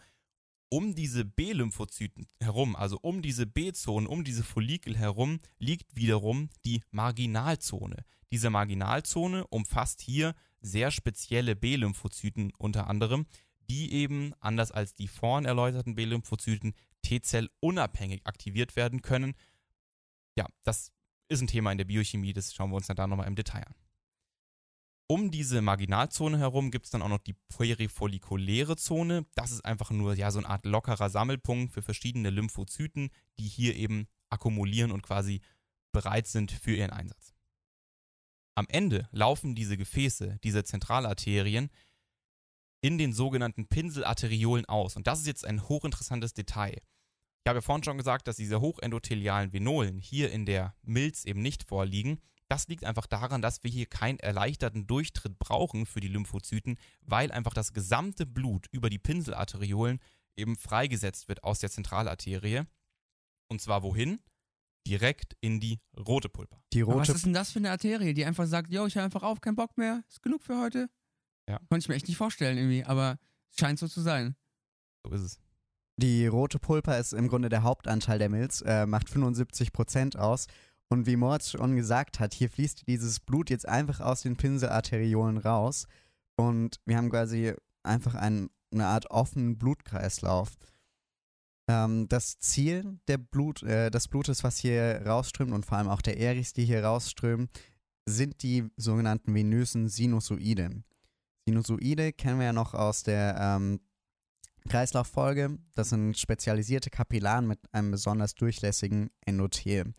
um 0.67 0.95
diese 0.95 1.23
B-Lymphozyten 1.23 2.27
herum, 2.41 2.75
also 2.75 2.99
um 3.01 3.21
diese 3.21 3.45
B-Zonen, 3.45 4.06
um 4.06 4.25
diese 4.25 4.43
Follikel 4.43 4.97
herum, 4.97 5.39
liegt 5.60 5.95
wiederum 5.95 6.49
die 6.65 6.84
Marginalzone. 6.91 8.03
Diese 8.34 8.49
Marginalzone 8.49 9.47
umfasst 9.47 10.01
hier 10.01 10.36
sehr 10.60 10.91
spezielle 10.91 11.56
B-Lymphozyten 11.56 12.51
unter 12.58 12.88
anderem, 12.88 13.27
die 13.69 13.93
eben, 13.93 14.34
anders 14.41 14.73
als 14.73 14.93
die 14.93 15.08
vorhin 15.08 15.45
erläuterten 15.45 15.95
B-Lymphozyten, 15.95 16.73
T-Zell 17.08 17.50
unabhängig 17.62 18.26
aktiviert 18.26 18.76
werden 18.76 19.02
können. 19.02 19.34
Ja, 20.36 20.46
das 20.63 20.91
ist 21.30 21.41
ein 21.41 21.48
Thema 21.48 21.72
in 21.72 21.78
der 21.78 21.86
Biochemie, 21.86 22.34
das 22.34 22.54
schauen 22.54 22.70
wir 22.72 22.76
uns 22.76 22.88
dann 22.88 22.98
da 22.98 23.08
nochmal 23.08 23.28
im 23.28 23.36
Detail 23.36 23.65
an. 23.65 23.76
Um 25.10 25.32
diese 25.32 25.62
Marginalzone 25.62 26.38
herum 26.38 26.70
gibt 26.70 26.86
es 26.86 26.91
dann 26.91 27.02
auch 27.02 27.08
noch 27.08 27.24
die 27.24 27.36
perifollikuläre 27.56 28.76
Zone. 28.76 29.26
Das 29.36 29.52
ist 29.52 29.63
einfach 29.63 29.89
nur 29.89 30.15
ja 30.15 30.32
so 30.32 30.39
eine 30.39 30.50
Art 30.50 30.65
lockerer 30.65 31.10
Sammelpunkt 31.10 31.74
für 31.74 31.82
verschiedene 31.82 32.30
Lymphozyten, 32.30 33.10
die 33.39 33.48
hier 33.48 33.78
eben 33.78 34.10
akkumulieren 34.30 34.91
und 34.91 35.04
quasi 35.04 35.39
bereit 35.93 36.28
sind 36.28 36.52
für 36.52 36.76
ihren 36.76 36.91
Einsatz. 36.91 37.34
Am 38.56 38.65
Ende 38.67 39.08
laufen 39.12 39.56
diese 39.56 39.78
Gefäße, 39.78 40.39
diese 40.43 40.65
Zentralarterien, 40.65 41.70
in 42.82 42.98
den 42.98 43.13
sogenannten 43.13 43.67
Pinselarteriolen 43.67 44.65
aus. 44.65 44.98
Und 44.98 45.08
das 45.08 45.20
ist 45.20 45.28
jetzt 45.28 45.46
ein 45.46 45.70
hochinteressantes 45.70 46.34
Detail. 46.34 46.82
Ich 47.47 47.49
habe 47.49 47.60
ja 47.60 47.62
vorhin 47.62 47.86
schon 47.86 47.97
gesagt, 47.97 48.27
dass 48.27 48.36
diese 48.36 48.60
hochendothelialen 48.60 49.53
Venolen 49.53 49.99
hier 49.99 50.33
in 50.33 50.45
der 50.45 50.75
Milz 50.81 51.23
eben 51.23 51.41
nicht 51.41 51.63
vorliegen. 51.63 52.19
Das 52.49 52.67
liegt 52.67 52.83
einfach 52.83 53.07
daran, 53.07 53.41
dass 53.41 53.63
wir 53.63 53.71
hier 53.71 53.86
keinen 53.86 54.19
erleichterten 54.19 54.86
Durchtritt 54.86 55.39
brauchen 55.39 55.86
für 55.86 56.01
die 56.01 56.10
Lymphozyten, 56.10 56.77
weil 57.03 57.31
einfach 57.31 57.53
das 57.53 57.71
gesamte 57.71 58.25
Blut 58.25 58.67
über 58.73 58.89
die 58.89 58.99
Pinselarteriolen 58.99 60.01
eben 60.36 60.57
freigesetzt 60.57 61.29
wird 61.29 61.45
aus 61.45 61.60
der 61.60 61.71
Zentralarterie. 61.71 62.63
Und 63.47 63.62
zwar 63.62 63.81
wohin? 63.81 64.19
Direkt 64.86 65.38
in 65.39 65.62
die 65.62 65.79
rote 65.97 66.27
Pulpa. 66.27 66.62
Die 66.73 66.81
Aber 66.81 66.95
rote 66.95 67.07
was 67.07 67.15
ist 67.15 67.25
denn 67.27 67.31
das 67.31 67.53
für 67.53 67.60
eine 67.60 67.71
Arterie, 67.71 68.13
die 68.13 68.25
einfach 68.25 68.45
sagt, 68.45 68.73
yo, 68.73 68.88
ich 68.88 68.95
höre 68.95 69.05
einfach 69.05 69.23
auf, 69.23 69.39
kein 69.39 69.55
Bock 69.55 69.77
mehr, 69.77 70.03
ist 70.10 70.21
genug 70.21 70.43
für 70.43 70.60
heute? 70.60 70.89
Ja. 71.47 71.60
Konnte 71.69 71.77
ich 71.77 71.88
mir 71.88 71.95
echt 71.95 72.10
nicht 72.10 72.17
vorstellen 72.17 72.57
irgendwie, 72.57 72.83
aber 72.83 73.17
es 73.49 73.57
scheint 73.57 73.79
so 73.79 73.88
zu 73.88 74.01
sein. 74.01 74.36
So 75.05 75.13
ist 75.13 75.21
es. 75.21 75.46
Die 75.99 76.27
rote 76.27 76.60
Pulpa 76.60 76.95
ist 76.95 77.13
im 77.13 77.27
Grunde 77.27 77.49
der 77.49 77.63
Hauptanteil 77.63 78.19
der 78.19 78.29
Milz, 78.29 78.62
äh, 78.62 78.86
macht 78.86 79.10
75% 79.10 80.15
aus. 80.15 80.45
Und 80.89 81.05
wie 81.05 81.15
Moritz 81.15 81.51
schon 81.51 81.75
gesagt 81.75 82.19
hat, 82.19 82.33
hier 82.33 82.49
fließt 82.49 82.88
dieses 82.88 83.19
Blut 83.19 83.49
jetzt 83.49 83.67
einfach 83.67 83.99
aus 83.99 84.21
den 84.21 84.38
Pinselarteriolen 84.38 85.38
raus. 85.38 85.88
Und 86.38 86.79
wir 86.86 86.97
haben 86.97 87.10
quasi 87.10 87.53
einfach 87.83 88.13
einen, 88.13 88.49
eine 88.71 88.86
Art 88.86 89.10
offenen 89.10 89.57
Blutkreislauf. 89.57 90.55
Ähm, 91.67 92.07
das 92.07 92.38
Ziel 92.39 92.99
der 93.07 93.17
Blut, 93.17 93.63
äh, 93.63 93.89
des 93.89 94.07
Blutes, 94.07 94.43
was 94.43 94.60
hier 94.60 95.01
rausströmt 95.05 95.51
und 95.51 95.65
vor 95.65 95.79
allem 95.79 95.89
auch 95.89 96.01
der 96.01 96.17
Eris, 96.17 96.53
die 96.53 96.65
hier 96.65 96.83
rausströmen, 96.86 97.49
sind 98.07 98.43
die 98.43 98.69
sogenannten 98.77 99.33
venösen 99.33 99.89
Sinusoide. 99.89 100.83
Sinusoide 101.47 102.13
kennen 102.13 102.39
wir 102.39 102.45
ja 102.45 102.53
noch 102.53 102.73
aus 102.73 103.03
der 103.03 103.36
ähm, 103.39 103.79
Kreislauffolge. 104.67 105.58
Das 105.73 105.89
sind 105.89 106.17
spezialisierte 106.17 106.89
Kapillaren 106.89 107.47
mit 107.47 107.60
einem 107.73 107.91
besonders 107.91 108.36
durchlässigen 108.36 109.10
Endothel. 109.25 109.93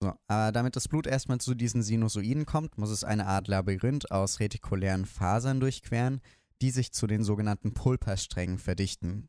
So, 0.00 0.12
aber 0.28 0.52
damit 0.52 0.76
das 0.76 0.88
Blut 0.88 1.06
erstmal 1.06 1.38
zu 1.38 1.54
diesen 1.54 1.82
Sinusoiden 1.82 2.46
kommt, 2.46 2.78
muss 2.78 2.90
es 2.90 3.02
eine 3.02 3.26
Art 3.26 3.48
Labyrinth 3.48 4.10
aus 4.10 4.38
retikulären 4.38 5.06
Fasern 5.06 5.58
durchqueren, 5.58 6.20
die 6.62 6.70
sich 6.70 6.92
zu 6.92 7.06
den 7.06 7.24
sogenannten 7.24 7.74
Pulpersträngen 7.74 8.58
verdichten. 8.58 9.28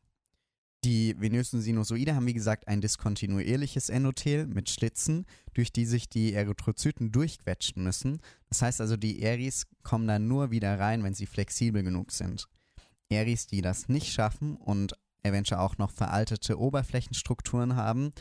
Die 0.86 1.20
venösen 1.20 1.60
Sinusoide 1.60 2.16
haben 2.16 2.28
wie 2.28 2.34
gesagt 2.34 2.68
ein 2.68 2.80
diskontinuierliches 2.80 3.90
Endothel 3.90 4.48
mit 4.48 4.70
Schlitzen, 4.70 5.26
durch 5.54 5.74
die 5.74 5.86
sich 5.86 6.08
die 6.08 6.34
Erythrozyten 6.34 7.12
durchquetschen 7.12 7.84
müssen. 7.84 8.22
Das 8.48 8.62
heißt 8.62 8.80
also, 8.80 8.96
die 8.96 9.22
Eris 9.22 9.66
kommen 9.84 10.08
dann 10.08 10.30
nur 10.30 10.52
wieder 10.52 10.80
rein, 10.80 11.04
wenn 11.04 11.14
sie 11.14 11.26
flexibel 11.26 11.84
genug 11.84 12.12
sind. 12.12 12.48
Eris, 13.10 13.48
die 13.48 13.62
das 13.62 13.90
nicht 13.90 14.12
schaffen 14.12 14.56
und 14.56 14.94
eventuell 15.24 15.62
auch 15.62 15.78
noch 15.78 15.92
veraltete 15.92 16.60
Oberflächenstrukturen 16.60 17.76
haben 17.76 18.12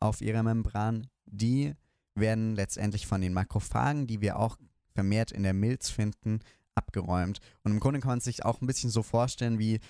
auf 0.00 0.20
ihrer 0.20 0.42
Membran, 0.42 1.08
die 1.26 1.74
werden 2.14 2.54
letztendlich 2.54 3.06
von 3.06 3.20
den 3.20 3.32
Makrophagen, 3.32 4.06
die 4.06 4.20
wir 4.20 4.38
auch 4.38 4.56
vermehrt 4.94 5.32
in 5.32 5.42
der 5.42 5.54
Milz 5.54 5.90
finden, 5.90 6.40
abgeräumt. 6.74 7.40
Und 7.62 7.72
im 7.72 7.80
Grunde 7.80 8.00
kann 8.00 8.10
man 8.10 8.20
sich 8.20 8.44
auch 8.44 8.60
ein 8.60 8.66
bisschen 8.66 8.90
so 8.90 9.02
vorstellen, 9.02 9.58
wie 9.58 9.80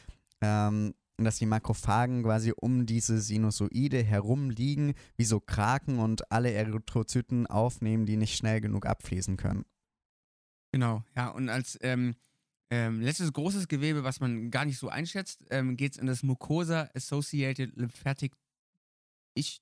ähm, 0.40 0.94
dass 1.16 1.38
die 1.38 1.46
Makrophagen 1.46 2.22
quasi 2.24 2.52
um 2.56 2.86
diese 2.86 3.20
Sinusoide 3.20 4.02
herumliegen, 4.02 4.94
wie 5.16 5.24
so 5.24 5.38
Kraken 5.38 5.98
und 5.98 6.30
alle 6.32 6.52
Erythrozyten 6.52 7.46
aufnehmen, 7.46 8.06
die 8.06 8.16
nicht 8.16 8.36
schnell 8.36 8.60
genug 8.60 8.86
abfließen 8.86 9.36
können. 9.36 9.64
Genau, 10.72 11.04
ja, 11.14 11.28
und 11.28 11.48
als 11.48 11.78
ähm, 11.82 12.16
ähm, 12.74 13.00
letztes 13.00 13.32
großes 13.32 13.68
Gewebe, 13.68 14.02
was 14.04 14.20
man 14.20 14.50
gar 14.50 14.64
nicht 14.64 14.78
so 14.78 14.88
einschätzt, 14.88 15.44
ähm, 15.50 15.76
geht 15.76 15.92
es 15.92 15.98
in 15.98 16.06
das 16.06 16.22
Mucosa 16.22 16.88
Associated 16.94 17.76
Lymphatic 17.76 18.32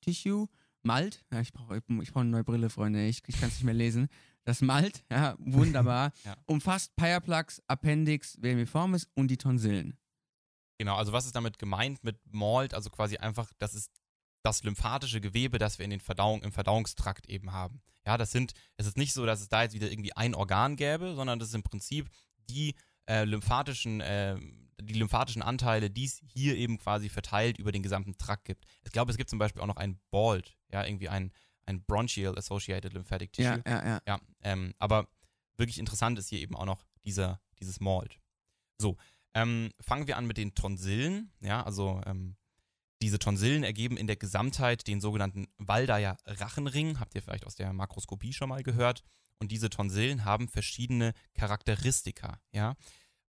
Tissue. 0.01 0.48
Malt, 0.85 1.25
ja, 1.33 1.40
ich 1.40 1.53
brauche 1.53 1.77
ich 1.77 2.12
brauch 2.12 2.22
eine 2.22 2.31
neue 2.31 2.42
Brille, 2.44 2.68
Freunde, 2.68 3.07
ich, 3.07 3.22
ich 3.29 3.38
kann 3.38 3.48
es 3.51 3.55
nicht 3.57 3.64
mehr 3.64 3.75
lesen. 3.75 4.09
Das 4.44 4.61
Malt, 4.62 5.05
ja, 5.11 5.37
wunderbar, 5.38 6.12
Ja. 6.25 6.37
umfasst 6.46 6.96
Pyreplax, 6.96 7.62
Appendix, 7.68 8.37
Vermiformis 8.40 9.07
und 9.14 9.29
die 9.29 9.37
Tonsillen. 9.37 9.96
Genau, 10.79 10.96
also 10.96 11.12
was 11.12 11.27
ist 11.27 11.37
damit 11.37 11.59
gemeint 11.61 12.03
mit 12.03 12.18
Malt? 12.33 12.75
Also 12.75 12.90
quasi 12.90 13.16
einfach, 13.18 13.53
das 13.59 13.75
ist 13.75 13.92
das 14.42 14.64
lymphatische 14.64 15.20
Gewebe, 15.20 15.59
das 15.59 15.79
wir 15.79 15.85
in 15.85 15.90
den 15.92 16.01
Verdauung, 16.01 16.42
im 16.42 16.51
Verdauungstrakt 16.51 17.29
eben 17.29 17.53
haben. 17.53 17.81
Ja, 18.05 18.18
das 18.18 18.33
sind, 18.33 18.53
es 18.77 18.87
ist 18.87 18.96
nicht 18.96 19.12
so, 19.12 19.25
dass 19.25 19.40
es 19.40 19.48
da 19.48 19.62
jetzt 19.62 19.75
wieder 19.75 19.88
irgendwie 19.92 20.16
ein 20.16 20.35
Organ 20.35 20.75
gäbe, 20.75 21.14
sondern 21.14 21.38
das 21.38 21.48
ist 21.51 21.55
im 21.55 21.62
Prinzip 21.62 22.09
die 22.51 22.75
äh, 23.07 23.25
lymphatischen, 23.25 24.01
äh, 24.01 24.37
die 24.81 24.95
lymphatischen 24.95 25.43
Anteile, 25.43 25.91
die 25.91 26.05
es 26.05 26.21
hier 26.27 26.57
eben 26.57 26.79
quasi 26.79 27.09
verteilt 27.09 27.59
über 27.59 27.73
den 27.73 27.83
gesamten 27.83 28.17
Trakt 28.19 28.45
gibt. 28.45 28.65
Ich 28.85 28.93
glaube, 28.93 29.11
es 29.11 29.17
gibt 29.17 29.31
zum 29.31 29.38
Beispiel 29.38 29.62
auch 29.62 29.67
noch 29.67 29.77
ein 29.77 30.01
BALD, 30.11 30.57
ja, 30.73 30.85
irgendwie 30.85 31.09
ein, 31.09 31.33
ein 31.67 31.83
Bronchial 31.85 32.37
Associated 32.37 32.93
Lymphatic 32.93 33.33
Tissue. 33.33 33.62
Ja, 33.67 33.71
ja, 33.71 33.87
ja. 33.87 34.01
Ja, 34.07 34.21
ähm, 34.43 34.75
aber 34.79 35.09
wirklich 35.57 35.79
interessant 35.79 36.19
ist 36.19 36.29
hier 36.29 36.41
eben 36.41 36.57
auch 36.57 36.67
noch 36.67 36.85
dieser, 37.05 37.41
dieses 37.61 37.81
Malt. 37.81 38.19
So, 38.79 38.97
ähm, 39.35 39.71
fangen 39.81 40.07
wir 40.07 40.17
an 40.17 40.27
mit 40.27 40.37
den 40.37 40.55
Tonsillen. 40.55 41.33
Ja, 41.41 41.62
also 41.62 42.01
ähm, 42.07 42.37
diese 43.01 43.19
Tonsillen 43.19 43.65
ergeben 43.65 43.97
in 43.97 44.07
der 44.07 44.17
Gesamtheit 44.17 44.87
den 44.87 45.01
sogenannten 45.01 45.49
Waldeyer 45.59 46.17
Rachenring. 46.27 47.01
Habt 47.01 47.15
ihr 47.15 47.23
vielleicht 47.23 47.47
aus 47.47 47.57
der 47.57 47.73
Makroskopie 47.73 48.33
schon 48.33 48.49
mal 48.49 48.62
gehört? 48.62 49.03
Und 49.38 49.51
diese 49.51 49.71
Tonsillen 49.71 50.25
haben 50.25 50.49
verschiedene 50.49 51.12
Charakteristika. 51.35 52.40
Ja, 52.53 52.77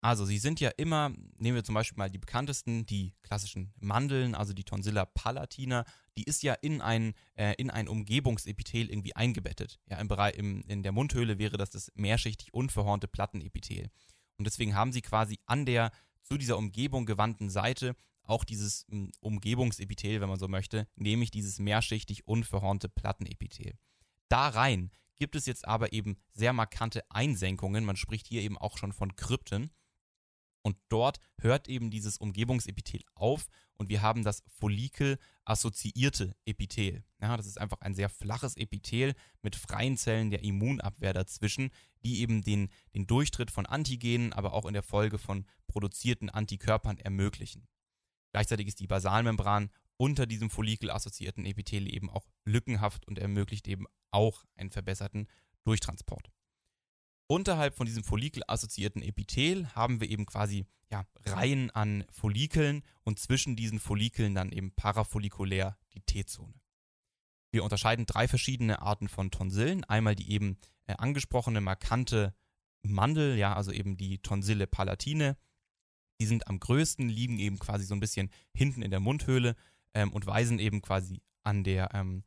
also 0.01 0.25
sie 0.25 0.39
sind 0.39 0.59
ja 0.59 0.69
immer, 0.77 1.13
nehmen 1.37 1.55
wir 1.55 1.63
zum 1.63 1.75
Beispiel 1.75 1.97
mal 1.97 2.09
die 2.09 2.17
bekanntesten, 2.17 2.87
die 2.87 3.13
klassischen 3.21 3.71
Mandeln, 3.79 4.33
also 4.33 4.51
die 4.51 4.63
Tonsilla 4.63 5.05
palatina, 5.05 5.85
die 6.17 6.23
ist 6.23 6.41
ja 6.41 6.53
in 6.53 6.81
ein, 6.81 7.13
äh, 7.35 7.53
in 7.57 7.69
ein 7.69 7.87
Umgebungsepithel 7.87 8.89
irgendwie 8.89 9.15
eingebettet. 9.15 9.79
Ja, 9.85 9.99
im 9.99 10.07
Bereich, 10.07 10.35
im, 10.37 10.63
in 10.67 10.81
der 10.81 10.91
Mundhöhle 10.91 11.37
wäre 11.37 11.57
das 11.57 11.69
das 11.69 11.91
mehrschichtig 11.93 12.51
unverhornte 12.51 13.07
Plattenepithel. 13.07 13.89
Und 14.37 14.45
deswegen 14.45 14.73
haben 14.73 14.91
sie 14.91 15.03
quasi 15.03 15.37
an 15.45 15.67
der 15.67 15.91
zu 16.23 16.37
dieser 16.37 16.57
Umgebung 16.57 17.05
gewandten 17.05 17.51
Seite 17.51 17.95
auch 18.23 18.43
dieses 18.43 18.87
m, 18.89 19.11
Umgebungsepithel, 19.19 20.19
wenn 20.19 20.29
man 20.29 20.39
so 20.39 20.47
möchte, 20.47 20.87
nämlich 20.95 21.29
dieses 21.29 21.59
mehrschichtig 21.59 22.25
unverhornte 22.25 22.89
Plattenepithel. 22.89 23.77
Da 24.29 24.47
rein 24.47 24.89
gibt 25.21 25.35
es 25.35 25.45
jetzt 25.45 25.67
aber 25.67 25.93
eben 25.93 26.17
sehr 26.33 26.51
markante 26.51 27.03
Einsenkungen. 27.11 27.85
Man 27.85 27.95
spricht 27.95 28.25
hier 28.25 28.41
eben 28.41 28.57
auch 28.57 28.79
schon 28.79 28.91
von 28.91 29.15
Krypten. 29.15 29.69
Und 30.63 30.77
dort 30.89 31.19
hört 31.39 31.67
eben 31.67 31.91
dieses 31.91 32.17
Umgebungsepithel 32.17 33.01
auf 33.13 33.45
und 33.75 33.89
wir 33.89 34.01
haben 34.01 34.23
das 34.23 34.43
Follikel-assoziierte 34.59 36.35
Epithel. 36.45 37.03
Ja, 37.21 37.37
das 37.37 37.45
ist 37.45 37.59
einfach 37.59 37.81
ein 37.81 37.93
sehr 37.93 38.09
flaches 38.09 38.57
Epithel 38.57 39.13
mit 39.43 39.55
freien 39.55 39.95
Zellen 39.95 40.31
der 40.31 40.43
Immunabwehr 40.43 41.13
dazwischen, 41.13 41.69
die 42.03 42.21
eben 42.21 42.41
den, 42.41 42.69
den 42.95 43.05
Durchtritt 43.05 43.51
von 43.51 43.67
Antigenen, 43.67 44.33
aber 44.33 44.53
auch 44.53 44.65
in 44.65 44.73
der 44.73 44.83
Folge 44.83 45.19
von 45.19 45.45
produzierten 45.67 46.31
Antikörpern 46.31 46.97
ermöglichen. 46.97 47.67
Gleichzeitig 48.31 48.67
ist 48.67 48.79
die 48.79 48.87
Basalmembran 48.87 49.69
unter 50.01 50.25
diesem 50.25 50.49
follikel-assoziierten 50.49 51.45
Epithel 51.45 51.87
eben 51.93 52.09
auch 52.09 52.25
lückenhaft 52.43 53.07
und 53.07 53.19
ermöglicht 53.19 53.67
eben 53.67 53.85
auch 54.09 54.43
einen 54.55 54.71
verbesserten 54.71 55.27
Durchtransport. 55.63 56.31
Unterhalb 57.27 57.75
von 57.75 57.85
diesem 57.85 58.03
follikel-assoziierten 58.03 59.03
Epithel 59.03 59.75
haben 59.75 60.01
wir 60.01 60.09
eben 60.09 60.25
quasi 60.25 60.65
ja, 60.89 61.05
Reihen 61.23 61.69
an 61.69 62.03
Follikeln 62.09 62.81
und 63.03 63.19
zwischen 63.19 63.55
diesen 63.55 63.79
Follikeln 63.79 64.33
dann 64.33 64.51
eben 64.51 64.71
parafollikulär 64.71 65.77
die 65.93 66.01
T-Zone. 66.01 66.55
Wir 67.51 67.63
unterscheiden 67.63 68.07
drei 68.07 68.27
verschiedene 68.27 68.81
Arten 68.81 69.07
von 69.07 69.29
Tonsillen. 69.29 69.83
Einmal 69.83 70.15
die 70.15 70.31
eben 70.31 70.57
äh, 70.87 70.95
angesprochene 70.97 71.61
markante 71.61 72.33
Mandel, 72.81 73.37
ja, 73.37 73.53
also 73.53 73.71
eben 73.71 73.97
die 73.97 74.17
Tonsille 74.17 74.65
palatine. 74.65 75.37
Die 76.19 76.25
sind 76.25 76.47
am 76.47 76.59
größten, 76.59 77.07
liegen 77.07 77.37
eben 77.37 77.59
quasi 77.59 77.85
so 77.85 77.93
ein 77.93 77.99
bisschen 77.99 78.31
hinten 78.55 78.81
in 78.81 78.89
der 78.89 78.99
Mundhöhle 78.99 79.55
ähm, 79.93 80.11
und 80.11 80.25
weisen 80.25 80.59
eben 80.59 80.81
quasi 80.81 81.21
an 81.43 81.63
der, 81.63 81.93
ähm, 81.93 82.23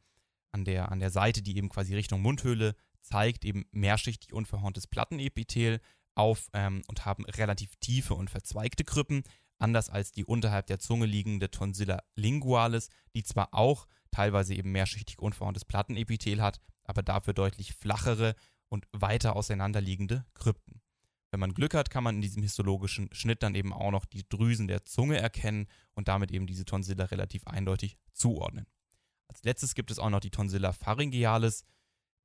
an, 0.52 0.64
der, 0.64 0.90
an 0.90 1.00
der 1.00 1.10
Seite, 1.10 1.42
die 1.42 1.56
eben 1.56 1.68
quasi 1.68 1.94
Richtung 1.94 2.22
Mundhöhle 2.22 2.74
zeigt, 3.00 3.44
eben 3.44 3.66
mehrschichtig 3.72 4.32
unverhorntes 4.32 4.86
Plattenepithel 4.86 5.80
auf 6.14 6.48
ähm, 6.52 6.82
und 6.88 7.04
haben 7.04 7.24
relativ 7.24 7.76
tiefe 7.76 8.14
und 8.14 8.30
verzweigte 8.30 8.84
Krippen, 8.84 9.22
anders 9.58 9.90
als 9.90 10.12
die 10.12 10.24
unterhalb 10.24 10.66
der 10.66 10.78
Zunge 10.78 11.06
liegende 11.06 11.50
Tonsilla 11.50 12.02
lingualis, 12.16 12.88
die 13.14 13.22
zwar 13.22 13.52
auch 13.52 13.86
teilweise 14.10 14.54
eben 14.54 14.72
mehrschichtig 14.72 15.18
unverhorntes 15.18 15.64
Plattenepithel 15.64 16.40
hat, 16.40 16.60
aber 16.84 17.02
dafür 17.02 17.34
deutlich 17.34 17.74
flachere 17.74 18.36
und 18.68 18.86
weiter 18.92 19.36
auseinanderliegende 19.36 20.24
Krypten. 20.34 20.83
Wenn 21.34 21.40
man 21.40 21.52
Glück 21.52 21.74
hat, 21.74 21.90
kann 21.90 22.04
man 22.04 22.14
in 22.14 22.22
diesem 22.22 22.44
histologischen 22.44 23.12
Schnitt 23.12 23.42
dann 23.42 23.56
eben 23.56 23.72
auch 23.72 23.90
noch 23.90 24.04
die 24.04 24.22
Drüsen 24.28 24.68
der 24.68 24.84
Zunge 24.84 25.18
erkennen 25.18 25.66
und 25.94 26.06
damit 26.06 26.30
eben 26.30 26.46
diese 26.46 26.64
Tonsilla 26.64 27.06
relativ 27.06 27.44
eindeutig 27.48 27.96
zuordnen. 28.12 28.66
Als 29.26 29.42
letztes 29.42 29.74
gibt 29.74 29.90
es 29.90 29.98
auch 29.98 30.10
noch 30.10 30.20
die 30.20 30.30
Tonsilla 30.30 30.72
pharyngealis. 30.72 31.64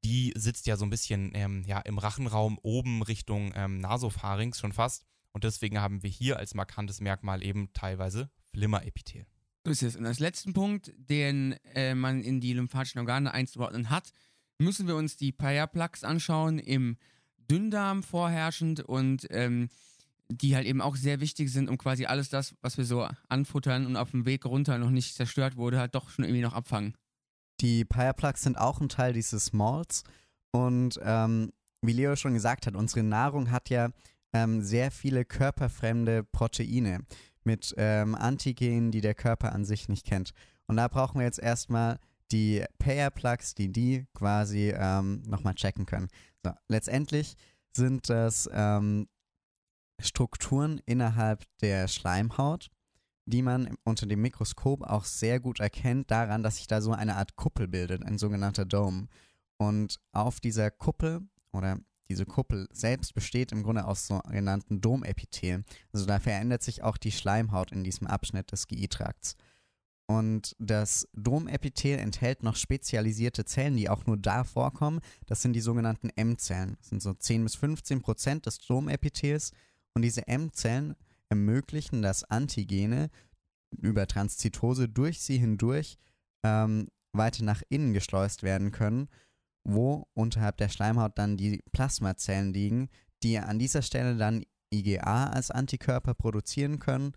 Die 0.03 0.31
sitzt 0.35 0.67
ja 0.67 0.77
so 0.77 0.85
ein 0.85 0.91
bisschen 0.91 1.31
ähm, 1.33 1.63
ja, 1.65 1.79
im 1.79 1.97
Rachenraum 1.97 2.59
oben 2.61 3.01
Richtung 3.01 3.51
ähm, 3.55 3.79
Nasopharynx 3.79 4.59
schon 4.59 4.73
fast. 4.73 5.07
Und 5.31 5.43
deswegen 5.43 5.81
haben 5.81 6.03
wir 6.03 6.09
hier 6.11 6.37
als 6.37 6.53
markantes 6.53 7.01
Merkmal 7.01 7.43
eben 7.43 7.73
teilweise 7.73 8.29
Flimmerepithel. 8.51 9.25
So 9.65 9.71
ist 9.71 9.81
es. 9.81 9.95
Und 9.95 10.05
als 10.05 10.19
letzten 10.19 10.53
Punkt, 10.53 10.93
den 10.97 11.53
äh, 11.73 11.95
man 11.95 12.21
in 12.21 12.41
die 12.41 12.53
lymphatischen 12.53 12.99
Organe 12.99 13.33
einzuordnen 13.33 13.89
hat, 13.89 14.11
müssen 14.59 14.85
wir 14.85 14.95
uns 14.95 15.17
die 15.17 15.31
Paya-Plaques 15.31 16.03
anschauen 16.03 16.59
im 16.59 16.97
Dünndarm 17.49 18.03
vorherrschend 18.03 18.81
und 18.81 19.27
ähm, 19.31 19.69
die 20.31 20.55
halt 20.55 20.67
eben 20.67 20.81
auch 20.81 20.95
sehr 20.95 21.19
wichtig 21.19 21.51
sind, 21.51 21.69
um 21.69 21.77
quasi 21.77 22.05
alles 22.05 22.29
das, 22.29 22.53
was 22.61 22.77
wir 22.77 22.85
so 22.85 23.07
anfuttern 23.27 23.85
und 23.85 23.95
auf 23.95 24.11
dem 24.11 24.25
Weg 24.25 24.45
runter 24.45 24.77
noch 24.77 24.91
nicht 24.91 25.15
zerstört 25.15 25.57
wurde, 25.57 25.79
halt 25.79 25.95
doch 25.95 26.09
schon 26.09 26.25
irgendwie 26.25 26.43
noch 26.43 26.53
abfangen. 26.53 26.95
Die 27.61 27.83
Paya-Plaques 27.83 28.43
sind 28.43 28.57
auch 28.57 28.79
ein 28.79 28.89
Teil 28.89 29.13
dieses 29.13 29.53
Malls 29.53 30.03
und 30.51 30.99
ähm, 31.03 31.51
wie 31.81 31.93
Leo 31.93 32.15
schon 32.15 32.33
gesagt 32.33 32.67
hat, 32.67 32.75
unsere 32.75 33.03
Nahrung 33.03 33.51
hat 33.51 33.69
ja 33.69 33.89
ähm, 34.33 34.61
sehr 34.61 34.91
viele 34.91 35.25
körperfremde 35.25 36.23
Proteine 36.23 36.99
mit 37.43 37.73
ähm, 37.77 38.15
Antigenen, 38.15 38.91
die 38.91 39.01
der 39.01 39.15
Körper 39.15 39.53
an 39.53 39.65
sich 39.65 39.89
nicht 39.89 40.05
kennt. 40.05 40.31
Und 40.67 40.77
da 40.77 40.87
brauchen 40.87 41.19
wir 41.19 41.25
jetzt 41.25 41.39
erstmal 41.39 41.99
die 42.31 42.63
Payer-Plugs, 42.77 43.55
die 43.55 43.71
die 43.71 44.05
quasi 44.13 44.71
ähm, 44.75 45.23
nochmal 45.25 45.55
checken 45.55 45.85
können. 45.85 46.09
So, 46.43 46.51
letztendlich 46.67 47.35
sind 47.71 48.09
das 48.09 48.49
ähm, 48.51 49.07
Strukturen 49.99 50.81
innerhalb 50.85 51.45
der 51.61 51.87
Schleimhaut, 51.87 52.69
die 53.25 53.41
man 53.41 53.75
unter 53.83 54.05
dem 54.05 54.21
Mikroskop 54.21 54.81
auch 54.83 55.05
sehr 55.05 55.39
gut 55.39 55.59
erkennt 55.59 56.09
daran, 56.09 56.43
dass 56.43 56.57
sich 56.57 56.67
da 56.67 56.81
so 56.81 56.91
eine 56.91 57.15
Art 57.17 57.35
Kuppel 57.35 57.67
bildet, 57.67 58.03
ein 58.03 58.17
sogenannter 58.17 58.65
Dome. 58.65 59.07
Und 59.57 59.99
auf 60.13 60.39
dieser 60.39 60.71
Kuppel 60.71 61.21
oder 61.51 61.79
diese 62.09 62.25
Kuppel 62.25 62.67
selbst 62.71 63.13
besteht 63.13 63.51
im 63.51 63.61
Grunde 63.61 63.85
aus 63.85 64.07
sogenannten 64.07 64.81
Domepithelien. 64.81 65.63
Also 65.93 66.05
da 66.05 66.19
verändert 66.19 66.63
sich 66.63 66.81
auch 66.81 66.97
die 66.97 67.11
Schleimhaut 67.11 67.71
in 67.71 67.83
diesem 67.83 68.07
Abschnitt 68.07 68.51
des 68.51 68.67
GI-Trakts. 68.67 69.35
Und 70.09 70.55
das 70.57 71.07
Domepithel 71.13 71.99
enthält 71.99 72.41
noch 72.41 72.55
spezialisierte 72.55 73.45
Zellen, 73.45 73.77
die 73.77 73.89
auch 73.89 74.07
nur 74.07 74.17
da 74.17 74.43
vorkommen. 74.43 75.01
Das 75.27 75.43
sind 75.43 75.53
die 75.53 75.61
sogenannten 75.61 76.09
M-Zellen. 76.09 76.77
Das 76.79 76.89
sind 76.89 77.03
so 77.03 77.13
10 77.13 77.43
bis 77.43 77.53
15 77.53 78.01
Prozent 78.01 78.47
des 78.47 78.57
Domepithels. 78.57 79.51
Und 79.93 80.01
diese 80.01 80.27
M-Zellen 80.27 80.95
ermöglichen, 81.29 82.01
dass 82.01 82.23
Antigene 82.23 83.11
über 83.77 84.07
Transzytose 84.07 84.89
durch 84.89 85.21
sie 85.21 85.37
hindurch 85.37 85.99
ähm, 86.43 86.87
weiter 87.13 87.43
nach 87.43 87.61
innen 87.69 87.93
geschleust 87.93 88.41
werden 88.41 88.71
können, 88.71 89.09
wo 89.63 90.07
unterhalb 90.15 90.57
der 90.57 90.69
Schleimhaut 90.69 91.19
dann 91.19 91.37
die 91.37 91.61
Plasmazellen 91.71 92.51
liegen, 92.51 92.89
die 93.21 93.37
an 93.37 93.59
dieser 93.59 93.83
Stelle 93.83 94.17
dann 94.17 94.43
IgA 94.73 95.27
als 95.27 95.51
Antikörper 95.51 96.15
produzieren 96.15 96.79
können 96.79 97.13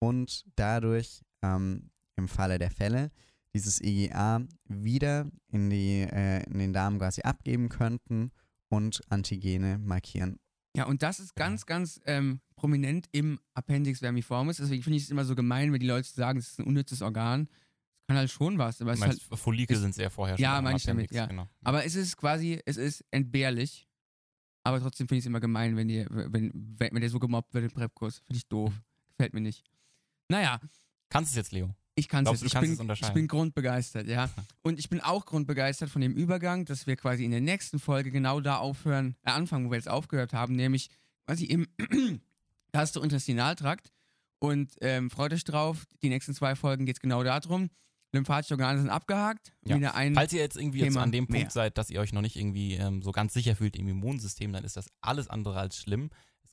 und 0.00 0.44
dadurch 0.56 1.22
ähm, 1.42 1.92
im 2.16 2.28
Falle 2.28 2.58
der 2.58 2.70
Fälle 2.70 3.10
dieses 3.54 3.80
IgA 3.82 4.42
wieder 4.68 5.30
in, 5.48 5.68
die, 5.70 6.00
äh, 6.00 6.42
in 6.44 6.58
den 6.58 6.72
Darm 6.72 6.98
quasi 6.98 7.20
abgeben 7.22 7.68
könnten 7.68 8.30
und 8.68 9.00
Antigene 9.10 9.78
markieren. 9.78 10.38
Ja, 10.74 10.86
und 10.86 11.02
das 11.02 11.20
ist 11.20 11.34
ganz, 11.36 11.66
ganz 11.66 12.00
ähm, 12.06 12.40
prominent 12.56 13.08
im 13.12 13.38
Appendix 13.52 13.98
vermiformis. 13.98 14.56
Deswegen 14.56 14.82
finde 14.82 14.96
ich 14.96 15.02
es 15.04 15.10
immer 15.10 15.26
so 15.26 15.34
gemein, 15.34 15.70
wenn 15.72 15.80
die 15.80 15.86
Leute 15.86 16.08
sagen, 16.08 16.38
es 16.38 16.48
ist 16.52 16.60
ein 16.60 16.64
unnützes 16.64 17.02
Organ. 17.02 17.42
Es 18.00 18.06
kann 18.08 18.16
halt 18.16 18.30
schon 18.30 18.56
was. 18.56 18.80
Aber 18.80 18.92
es 18.94 19.00
meinst, 19.00 19.28
halt, 19.30 19.38
Follikel 19.38 19.76
es- 19.76 19.82
sind 19.82 19.94
sehr 19.94 20.10
vorher 20.10 20.38
Ja, 20.38 20.48
schon 20.52 20.56
am 20.58 20.64
meine 20.64 20.76
ich 20.78 20.84
damit, 20.84 21.12
ja. 21.12 21.26
Genau. 21.26 21.46
aber 21.62 21.84
es 21.84 21.94
ist 21.94 22.16
quasi, 22.16 22.58
es 22.64 22.78
ist 22.78 23.04
entbehrlich. 23.10 23.86
Aber 24.64 24.80
trotzdem 24.80 25.08
finde 25.08 25.18
ich 25.18 25.24
es 25.24 25.26
immer 25.26 25.40
gemein, 25.40 25.76
wenn, 25.76 25.88
die, 25.88 26.06
wenn, 26.08 26.50
wenn, 26.54 26.92
wenn 26.94 27.00
der 27.02 27.10
so 27.10 27.18
gemobbt 27.18 27.52
wird 27.52 27.64
im 27.64 27.70
Prepkurs. 27.72 28.20
Finde 28.20 28.38
ich 28.38 28.46
doof. 28.48 28.72
Gefällt 29.10 29.34
mir 29.34 29.40
nicht. 29.42 29.62
Naja, 30.30 30.58
Kannst 31.10 31.30
du 31.30 31.38
es 31.38 31.44
jetzt, 31.44 31.52
Leo? 31.52 31.74
Ich 31.94 32.08
kann 32.08 32.26
es 32.26 32.42
Ich 32.42 32.54
bin, 32.54 32.90
ich 32.90 33.12
bin 33.12 33.28
grundbegeistert, 33.28 34.06
ja. 34.06 34.30
Und 34.62 34.78
ich 34.78 34.88
bin 34.88 35.00
auch 35.00 35.26
grundbegeistert 35.26 35.90
von 35.90 36.00
dem 36.00 36.14
Übergang, 36.14 36.64
dass 36.64 36.86
wir 36.86 36.96
quasi 36.96 37.24
in 37.24 37.30
der 37.30 37.42
nächsten 37.42 37.78
Folge 37.78 38.10
genau 38.10 38.40
da 38.40 38.58
aufhören, 38.58 39.16
äh, 39.24 39.30
anfangen, 39.30 39.66
wo 39.66 39.70
wir 39.70 39.76
jetzt 39.76 39.90
aufgehört 39.90 40.32
haben, 40.32 40.56
nämlich 40.56 40.88
quasi 41.26 41.44
im 41.44 41.68
erste 42.72 43.00
Intestinaltrakt. 43.00 43.92
Und 44.38 44.72
ähm, 44.80 45.10
freut 45.10 45.32
euch 45.32 45.44
drauf, 45.44 45.86
die 46.02 46.08
nächsten 46.08 46.34
zwei 46.34 46.56
Folgen 46.56 46.86
geht 46.86 46.96
es 46.96 47.00
genau 47.00 47.22
darum. 47.22 47.70
Lymphatische 48.12 48.54
Organe 48.54 48.78
sind 48.80 48.90
abgehakt. 48.90 49.54
Ja. 49.64 49.76
Wieder 49.76 49.94
ein 49.94 50.14
Falls 50.14 50.32
ihr 50.32 50.40
jetzt 50.40 50.56
irgendwie 50.56 50.80
jetzt 50.80 50.96
an 50.96 51.12
dem 51.12 51.26
Punkt 51.26 51.42
mehr. 51.42 51.50
seid, 51.50 51.78
dass 51.78 51.90
ihr 51.90 52.00
euch 52.00 52.12
noch 52.12 52.20
nicht 52.20 52.36
irgendwie 52.36 52.74
ähm, 52.74 53.02
so 53.02 53.12
ganz 53.12 53.32
sicher 53.32 53.54
fühlt 53.56 53.76
im 53.76 53.88
Immunsystem, 53.88 54.52
dann 54.52 54.64
ist 54.64 54.76
das 54.76 54.86
alles 55.00 55.28
andere 55.28 55.58
als 55.58 55.76
schlimm. 55.76 56.10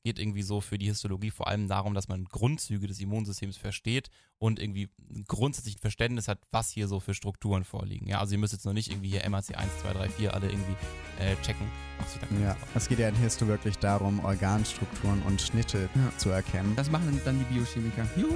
Es 0.10 0.16
geht 0.16 0.24
irgendwie 0.24 0.42
so 0.42 0.60
für 0.60 0.80
die 0.80 0.88
Histologie 0.88 1.30
vor 1.30 1.48
allem 1.48 1.68
darum, 1.68 1.94
dass 1.94 2.08
man 2.08 2.26
Grundzüge 2.26 2.88
des 2.88 3.00
Immunsystems 3.00 3.58
versteht 3.58 4.10
und 4.40 4.60
irgendwie 4.60 4.90
ein 5.14 5.24
grundsätzliches 5.28 5.80
Verständnis 5.80 6.28
hat, 6.28 6.40
was 6.50 6.72
hier 6.72 6.88
so 6.88 7.00
für 7.00 7.14
Strukturen 7.14 7.64
vorliegen. 7.64 8.08
Ja, 8.08 8.20
also 8.20 8.32
ihr 8.32 8.40
müsst 8.40 8.54
jetzt 8.54 8.66
noch 8.66 8.74
nicht 8.74 8.90
irgendwie 8.90 9.10
hier 9.10 9.30
MAC 9.30 9.56
1, 9.56 9.70
2, 9.84 9.94
3, 9.94 10.10
4 10.10 10.34
alle 10.34 10.48
irgendwie 10.50 10.74
äh, 11.20 11.36
checken. 11.44 11.68
Ja, 12.42 12.58
es 12.74 12.88
geht 12.88 12.98
ja 12.98 13.08
in 13.10 13.16
Histo 13.18 13.46
wirklich 13.48 13.78
darum, 13.78 14.20
Organstrukturen 14.26 15.22
und 15.28 15.40
Schnitte 15.44 15.90
Ja. 15.94 16.18
zu 16.18 16.30
erkennen. 16.32 16.76
Das 16.76 16.90
machen 16.90 17.22
dann 17.24 17.38
die 17.38 17.54
Biochemiker. 17.54 18.10
Juhu! 18.16 18.34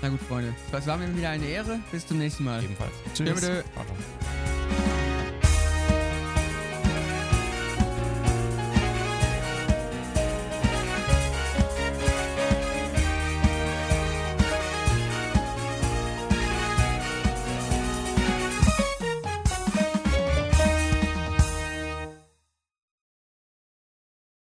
Na 0.00 0.08
gut, 0.08 0.20
Freunde. 0.22 0.54
Das 0.72 0.86
war 0.86 0.96
mir 0.96 1.14
wieder 1.14 1.28
eine 1.28 1.44
Ehre. 1.44 1.78
Bis 1.92 2.06
zum 2.06 2.16
nächsten 2.16 2.44
Mal. 2.44 2.64
Ebenfalls. 2.64 2.92
Tschüss. 3.12 3.38
Ciao. 3.40 3.60